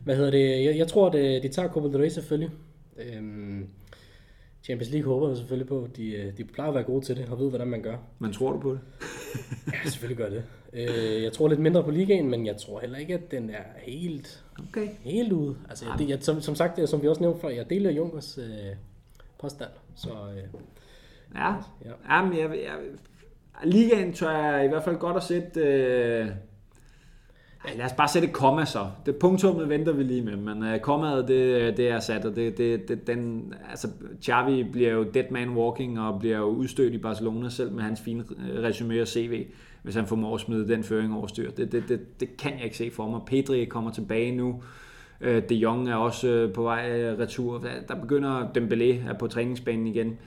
[0.03, 2.49] hvad hedder det, jeg, jeg tror, at øh, de tager Copa del Rey selvfølgelig.
[2.97, 3.67] Øhm,
[4.63, 5.88] Champions League håber jeg selvfølgelig på.
[5.95, 7.97] De, øh, de plejer at være gode til det og ved, hvordan man gør.
[8.19, 8.80] Men tror du på det?
[9.74, 10.43] ja, selvfølgelig gør det.
[10.74, 13.63] Øh, jeg tror lidt mindre på ligaen, men jeg tror heller ikke, at den er
[13.78, 14.88] helt, okay.
[14.99, 15.55] helt ude.
[15.69, 18.38] Altså, jeg, det, jeg, som, som sagt, som vi også nævnte før, jeg deler Junkers
[18.38, 18.76] øh,
[19.39, 19.72] påstand.
[19.95, 20.61] Så, øh,
[21.36, 21.53] ja,
[21.86, 21.91] ja.
[22.09, 22.76] ja men jeg, jeg,
[23.64, 25.62] Ligaen tør jeg i hvert fald godt at sætte...
[25.62, 26.28] Øh,
[27.68, 28.88] Ja, lad os bare sætte et komma så.
[29.05, 32.57] Det punktummet venter vi lige med, men øh, kommaet, det, det er sat, og det,
[32.57, 33.88] det, det, den, altså,
[34.24, 38.01] Xavi bliver jo dead man walking, og bliver jo udstødt i Barcelona selv med hans
[38.01, 39.45] fine øh, resume og CV,
[39.84, 41.51] hvis han formår at smide den føring over styr.
[41.51, 43.22] Det, det, det, det kan jeg ikke se for mig.
[43.28, 44.64] Pedri kommer tilbage nu.
[45.22, 47.64] Uh, De Jong er også øh, på vej retur.
[47.88, 50.18] Der begynder Dembélé er på træningsbanen igen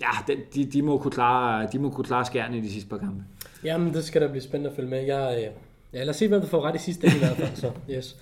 [0.00, 2.98] ja, de, de, må kunne klare, de må kunne klare skærne i de sidste par
[2.98, 3.24] kampe.
[3.64, 5.02] Jamen, det skal da blive spændende at følge med.
[5.02, 5.52] Jeg, øh,
[5.92, 7.56] ja, lad os se, hvem der får ret i sidste ende i hvert fald.
[7.56, 8.16] Så, yes.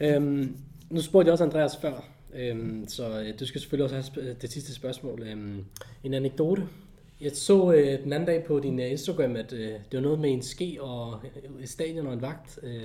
[0.00, 0.56] Øhm,
[0.90, 2.04] nu spurgte jeg også Andreas før,
[2.34, 5.22] øhm, så øh, du skal selvfølgelig også have det sidste spørgsmål.
[5.22, 5.64] Øhm,
[6.04, 6.66] en anekdote.
[7.20, 10.20] Jeg så øh, den anden dag på din øh, Instagram, at øh, det var noget
[10.20, 11.20] med en ske og
[11.62, 12.58] et stadion og en vagt.
[12.62, 12.84] Øh,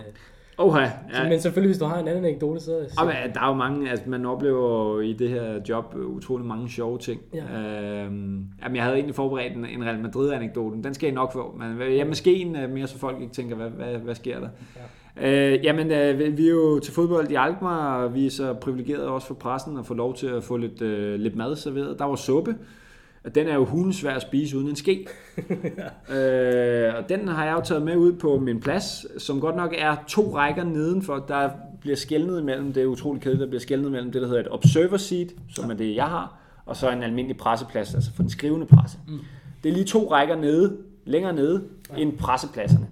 [0.58, 1.30] Oha, ja.
[1.30, 2.66] Men selvfølgelig, hvis du har en anden anekdote, så...
[2.66, 2.95] så...
[2.99, 6.97] Jamen, der er jo mange, altså man oplever i det her job utrolig mange sjove
[6.97, 7.22] ting.
[7.34, 7.41] Ja.
[7.41, 11.60] Øhm, jamen, jeg havde egentlig forberedt en, en Real Madrid-anekdote, den skal I nok få.
[11.60, 14.49] Men ja, måske en øh, mere, så folk ikke tænker, hvad, hvad, hvad sker der?
[14.76, 14.82] Ja.
[15.22, 19.08] Øh, jamen, øh, vi er jo til fodbold i Alkmaar, og vi er så privilegerede
[19.08, 21.99] også for pressen at få lov til at få lidt, øh, lidt mad serveret.
[21.99, 22.56] Der var suppe,
[23.26, 25.07] og den er jo hundesvær at spise uden en ske.
[26.09, 26.15] ja.
[26.15, 29.73] øh, og den har jeg jo taget med ud på min plads, som godt nok
[29.78, 31.26] er to rækker nedenfor.
[31.28, 31.49] Der
[31.82, 34.51] bliver skældnet imellem, det er utroligt kedeligt, der bliver skældnet imellem det, der hedder et
[34.51, 38.30] observer seat, som er det, jeg har, og så en almindelig presseplads, altså for den
[38.30, 38.97] skrivende presse.
[39.07, 39.19] Mm.
[39.63, 42.01] Det er lige to rækker nede, længere nede, ja.
[42.01, 42.88] end pressepladserne.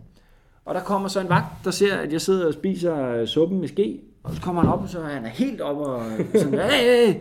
[0.65, 3.67] Og der kommer så en vagt, der ser, at jeg sidder og spiser suppen med
[3.67, 6.03] ske, og så kommer han op, og så er han helt op og
[6.35, 7.13] sådan, hey,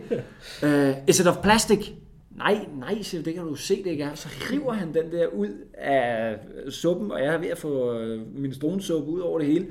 [0.63, 1.91] hey, uh, is it of plastic?
[2.37, 4.15] Nej, nej, siger det kan du se, det ikke er.
[4.15, 6.37] Så river han den der ud af
[6.69, 9.65] suppen, og jeg er ved at få øh, min stronsuppe ud over det hele.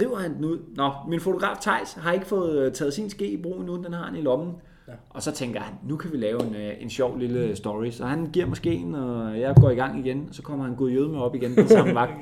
[0.00, 0.58] River han den ud.
[0.76, 3.92] Nå, min fotograf Tejs har ikke fået øh, taget sin ske i brug nu, den
[3.92, 4.54] har han i lommen.
[4.88, 4.92] Ja.
[5.10, 7.90] Og så tænker han, nu kan vi lave en, øh, en sjov lille story.
[7.90, 10.26] Så han giver mig skeen, og jeg går i gang igen.
[10.28, 12.12] Og så kommer han god jøde med op igen, den samme vagt,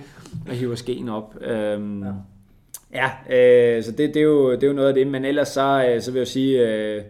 [0.48, 1.36] og hiver skeen op.
[1.40, 5.06] Øhm, ja, ja øh, så det, det, er jo, det er jo noget af det.
[5.06, 7.02] Men ellers så, så vil jeg sige, øh,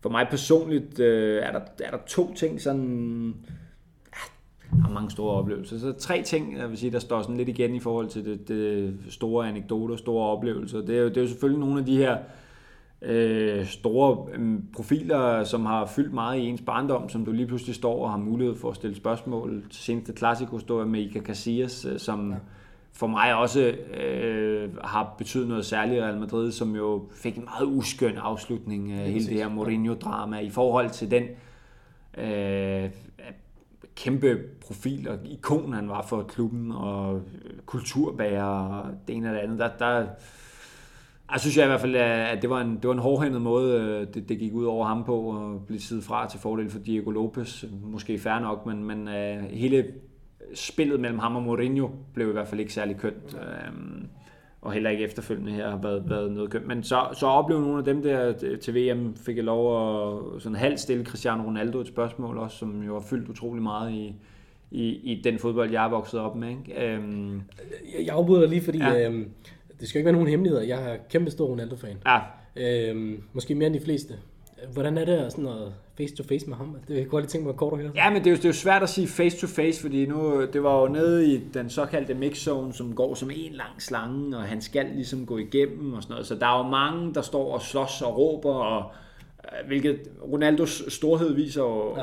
[0.00, 3.34] for mig personligt øh, er, der, er der to ting, sådan...
[4.12, 5.78] Ah, har mange store oplevelser.
[5.78, 8.48] Så tre ting, jeg vil sige, der står sådan lidt igen i forhold til det,
[8.48, 10.80] det store anekdoter, store oplevelser.
[10.80, 12.18] Det er, jo, det er jo selvfølgelig nogle af de her
[13.02, 17.74] øh, store øh, profiler, som har fyldt meget i ens barndom, som du lige pludselig
[17.74, 19.62] står og har mulighed for at stille spørgsmål.
[19.70, 22.30] Til seneste klassiko står jeg med Ica Casillas, øh, som...
[22.30, 22.36] Ja
[22.92, 23.60] for mig også
[24.00, 28.92] øh, har betydet noget særligt i Real Madrid, som jo fik en meget uskøn afslutning
[28.92, 31.24] af hele det her Mourinho-drama i forhold til den
[32.18, 32.90] øh,
[33.96, 37.22] kæmpe profil og ikon, han var for klubben, og
[37.66, 39.58] kulturbærer og det ene og det andet.
[39.58, 40.06] Der, der,
[41.32, 43.80] jeg synes jeg i hvert fald, at det var en, det var en hårdhændet måde,
[43.80, 46.78] øh, det, det gik ud over ham på at blive siddet fra til fordel for
[46.78, 47.64] Diego Lopez.
[47.82, 49.84] Måske fair nok, men, men uh, hele
[50.54, 53.34] spillet mellem ham og Mourinho blev i hvert fald ikke særlig kønt.
[53.34, 53.74] Uh,
[54.62, 56.66] og heller ikke efterfølgende her har været, været noget kønt.
[56.66, 60.56] Men så, så oplevede nogle af dem der til VM, fik jeg lov at sådan
[60.56, 64.14] halvt stille Cristiano Ronaldo et spørgsmål også, som jo har fyldt utrolig meget i,
[64.70, 66.48] i, i den fodbold, jeg er vokset op med.
[66.48, 66.98] Ikke?
[66.98, 67.42] Um,
[67.98, 69.06] jeg afbryder lige, fordi ja.
[69.06, 69.30] øhm,
[69.80, 70.64] det skal ikke være nogen hemmeligheder.
[70.64, 71.96] Jeg er kæmpe stor Ronaldo-fan.
[72.06, 72.20] Ja.
[72.56, 74.14] Øhm, måske mere end de fleste.
[74.72, 75.50] Hvordan er det sådan
[76.00, 76.76] noget face-to-face med ham?
[76.88, 77.92] Det kunne lige tænke mig kort at høre.
[77.94, 80.62] Ja, men det er, jo, det er jo svært at sige face-to-face, fordi nu, det
[80.62, 84.60] var jo nede i den såkaldte mix-zone, som går som en lang slange, og han
[84.60, 86.26] skal ligesom gå igennem og sådan noget.
[86.26, 88.90] Så der er jo mange, der står og slås og råber, og
[89.44, 90.00] øh, hvilket
[90.32, 92.02] Ronaldos storhed viser, jo, ja.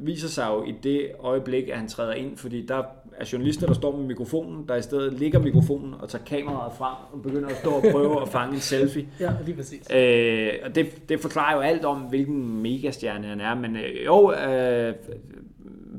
[0.00, 2.82] Viser sig jo i det øjeblik, at han træder ind, fordi der
[3.20, 6.94] er journalister, der står med mikrofonen, der i stedet ligger mikrofonen og tager kameraet frem
[7.12, 9.08] og begynder at stå og prøve at fange en selfie.
[9.20, 9.90] Ja, lige præcis.
[9.94, 13.54] Øh, og det, det forklarer jo alt om, hvilken megastjerne han er.
[13.54, 14.94] Men øh, jo, øh,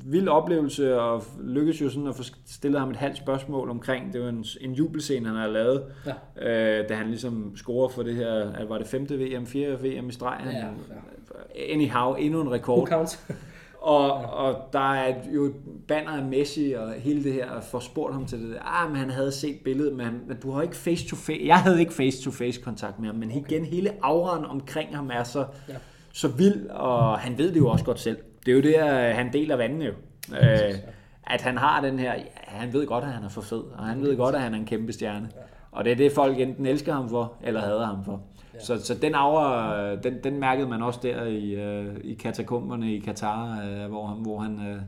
[0.05, 4.21] vild oplevelse, og lykkedes jo sådan at få stillet ham et halvt spørgsmål omkring, det
[4.21, 6.79] var en, en jubelscene, han har lavet, ja.
[6.79, 10.11] øh, da han ligesom scorer for det her, var det femte VM, fjerde VM i
[10.11, 10.41] streg.
[10.45, 11.73] Ja, ja.
[11.73, 12.89] Anyhow, endnu en rekord.
[13.81, 15.53] Og, og der er jo et
[15.87, 18.61] banner af Messi og hele det her, og får spurgt ham til det der.
[18.61, 21.41] Ah, men han havde set billedet, men, men du har ikke face-to-face.
[21.45, 23.41] Jeg havde ikke face-to-face kontakt med ham, men okay.
[23.41, 25.73] igen, hele auraen omkring ham er så, ja.
[26.13, 28.17] så vild, og han ved det jo også godt selv.
[28.45, 28.79] Det er jo det,
[29.15, 29.93] han deler vandene jo.
[30.41, 30.75] Øh,
[31.23, 33.85] at han har den her, ja, han ved godt, at han er for fed, og
[33.85, 35.29] han ved godt, at han er en kæmpe stjerne.
[35.71, 38.21] Og det er det, folk enten elsker ham for, eller hader ham for.
[38.59, 42.99] Så, så den aura, den, den mærkede man også der i, øh, i katakomberne i
[42.99, 44.81] Katar, øh, hvor han, hvor han, øh,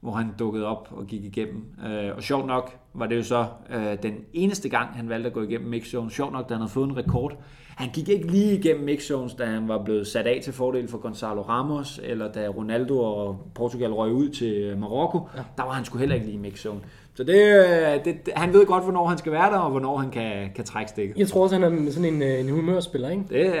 [0.00, 1.64] hvor han dukkede op og gik igennem.
[1.86, 5.32] Øh, og sjovt nok var det jo så øh, den eneste gang, han valgte at
[5.32, 6.10] gå igennem mixzone.
[6.10, 7.36] Sjovt nok, da han havde fået en rekord.
[7.76, 10.98] Han gik ikke lige igennem mixzones, da han var blevet sat af til fordel for
[10.98, 15.28] Gonzalo Ramos, eller da Ronaldo og Portugal røg ud til Marokko.
[15.36, 15.42] Ja.
[15.56, 16.80] Der var han sgu heller ikke lige i mixzone.
[17.16, 20.10] Så det, øh, det, han ved godt, hvornår han skal være der, og hvornår han
[20.10, 21.18] kan, kan trække stikket.
[21.18, 23.24] Jeg tror også, han er sådan en, øh, en humørspiller, ikke?
[23.30, 23.54] Det,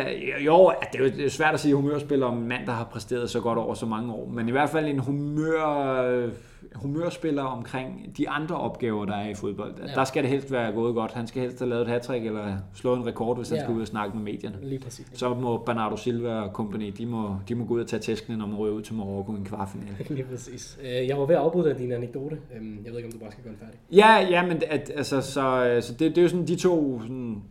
[0.46, 3.40] jo, det er jo svært at sige humørspiller om en mand, der har præsteret så
[3.40, 4.28] godt over så mange år.
[4.28, 6.28] Men i hvert fald en humør
[6.74, 9.74] humørspiller omkring de andre opgaver, der er i fodbold.
[9.78, 9.92] Ja.
[9.94, 11.12] Der skal det helst være gået godt.
[11.12, 13.64] Han skal helst have lavet et hat eller slået en rekord, hvis han ja.
[13.64, 14.56] skal ud og snakke med medierne.
[14.62, 15.06] Lige præcis.
[15.14, 18.36] Så må Bernardo Silva og company, de må, de må gå ud og tage tæskene,
[18.36, 19.96] når man ryger ud til Marokko i en kvartfinale.
[20.10, 20.78] Lige præcis.
[20.82, 22.38] Øh, jeg var ved at afbryde dig din anekdote.
[22.56, 23.78] Øhm, jeg ved ikke, om du bare skal gøre den færdig.
[23.92, 27.42] Ja, ja men at, altså, så, så det, det er jo sådan de to sådan,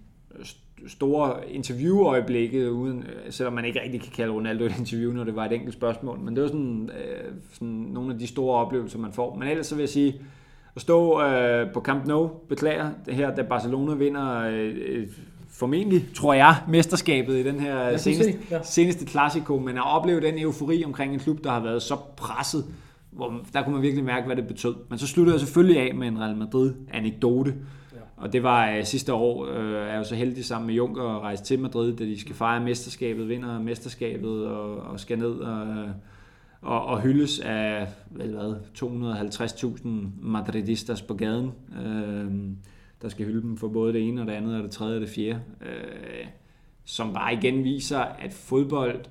[0.87, 5.45] store interviewøjeblikke, uden, selvom man ikke rigtig kan kalde Ronaldo et interview, når det var
[5.45, 6.19] et enkelt spørgsmål.
[6.19, 9.35] Men det var sådan, øh, sådan nogle af de store oplevelser, man får.
[9.35, 10.15] Men ellers så vil jeg sige,
[10.75, 15.07] at stå øh, på Camp Nou, beklager det her, da Barcelona vinder øh,
[15.49, 18.59] formentlig, tror jeg, mesterskabet i den her seneste, ja.
[18.63, 22.65] seneste Clasico, men at opleve den eufori omkring en klub, der har været så presset,
[23.11, 24.75] hvor der kunne man virkelig mærke, hvad det betød.
[24.89, 27.53] Men så sluttede jeg selvfølgelig af med en Real Madrid-anekdote,
[28.17, 31.03] og det var øh, sidste år, øh, er jeg jo så heldig sammen med Junker
[31.03, 35.31] at rejse til Madrid, da de skal fejre mesterskabet, vinder mesterskabet og, og skal ned
[35.31, 35.85] og,
[36.61, 39.87] og, og hyldes af vel hvad, 250.000
[40.21, 41.51] madridistas på gaden,
[41.85, 42.31] øh,
[43.01, 45.01] der skal hylde dem for både det ene og det andet og det tredje og
[45.01, 45.41] det fjerde.
[45.61, 46.25] Øh,
[46.85, 49.05] som bare igen viser, at fodbold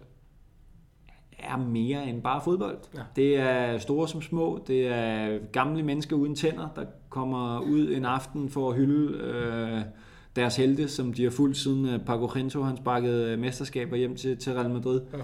[1.42, 2.78] er mere end bare fodbold.
[2.94, 3.00] Ja.
[3.16, 8.04] Det er store som små, det er gamle mennesker uden tænder, der kommer ud en
[8.04, 9.80] aften for at hylde øh,
[10.36, 14.36] deres helte, som de har fulgt siden øh, Paco Gento han sparkede mesterskaber hjem til,
[14.36, 15.00] til Real Madrid.
[15.12, 15.18] Ja.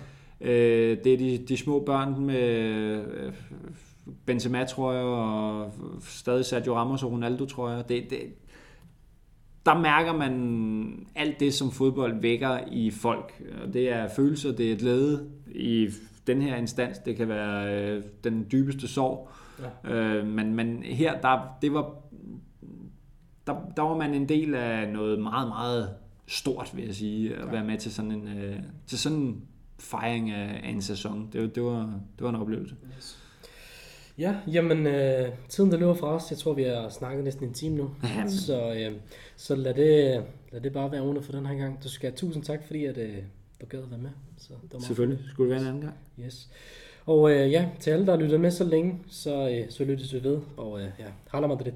[0.50, 3.32] Øh, det er de, de små børn med øh,
[4.26, 7.88] Benzema, tror jeg, og stadig Sergio Ramos og Ronaldo, tror jeg.
[7.88, 8.18] Det, det,
[9.68, 13.42] der mærker man alt det, som fodbold vækker i folk.
[13.72, 15.88] Det er følelser, det er glæde i
[16.26, 16.98] den her instans.
[16.98, 19.30] Det kan være øh, den dybeste sorg.
[19.84, 19.94] Ja.
[19.94, 21.94] Øh, men, men her, der, det var,
[23.46, 25.94] der, der var man en del af noget meget, meget
[26.26, 27.50] stort, vil jeg sige, at ja.
[27.50, 28.56] være med til sådan en, øh,
[28.86, 29.42] til sådan en
[29.78, 31.28] fejring af, af en sæson.
[31.32, 31.80] Det, det, var,
[32.18, 32.76] det var en oplevelse.
[32.96, 33.17] Yes.
[34.18, 36.30] Ja, jamen, øh, tiden der løber fra os.
[36.30, 37.90] Jeg tror, vi har snakket næsten en time nu.
[38.46, 38.92] Så, øh,
[39.36, 41.82] så lad, det, lad det bare være under for den her gang.
[41.84, 43.16] Du skal have tusind tak, fordi at, øh,
[43.60, 44.10] du gad at være med.
[44.38, 45.18] Så, det var Selvfølgelig.
[45.18, 45.30] Fint.
[45.30, 45.96] Skulle det være en anden gang.
[46.26, 46.48] Yes.
[47.06, 50.14] Og øh, ja, til alle, der har lyttet med så længe, så, øh, så lyttes
[50.14, 50.40] vi ved.
[50.56, 51.72] Og øh, ja, hallo Madrid.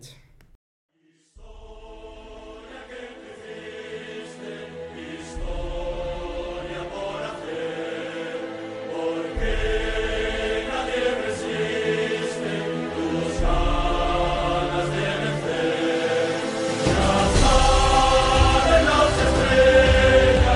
[9.42, 9.71] Yeah.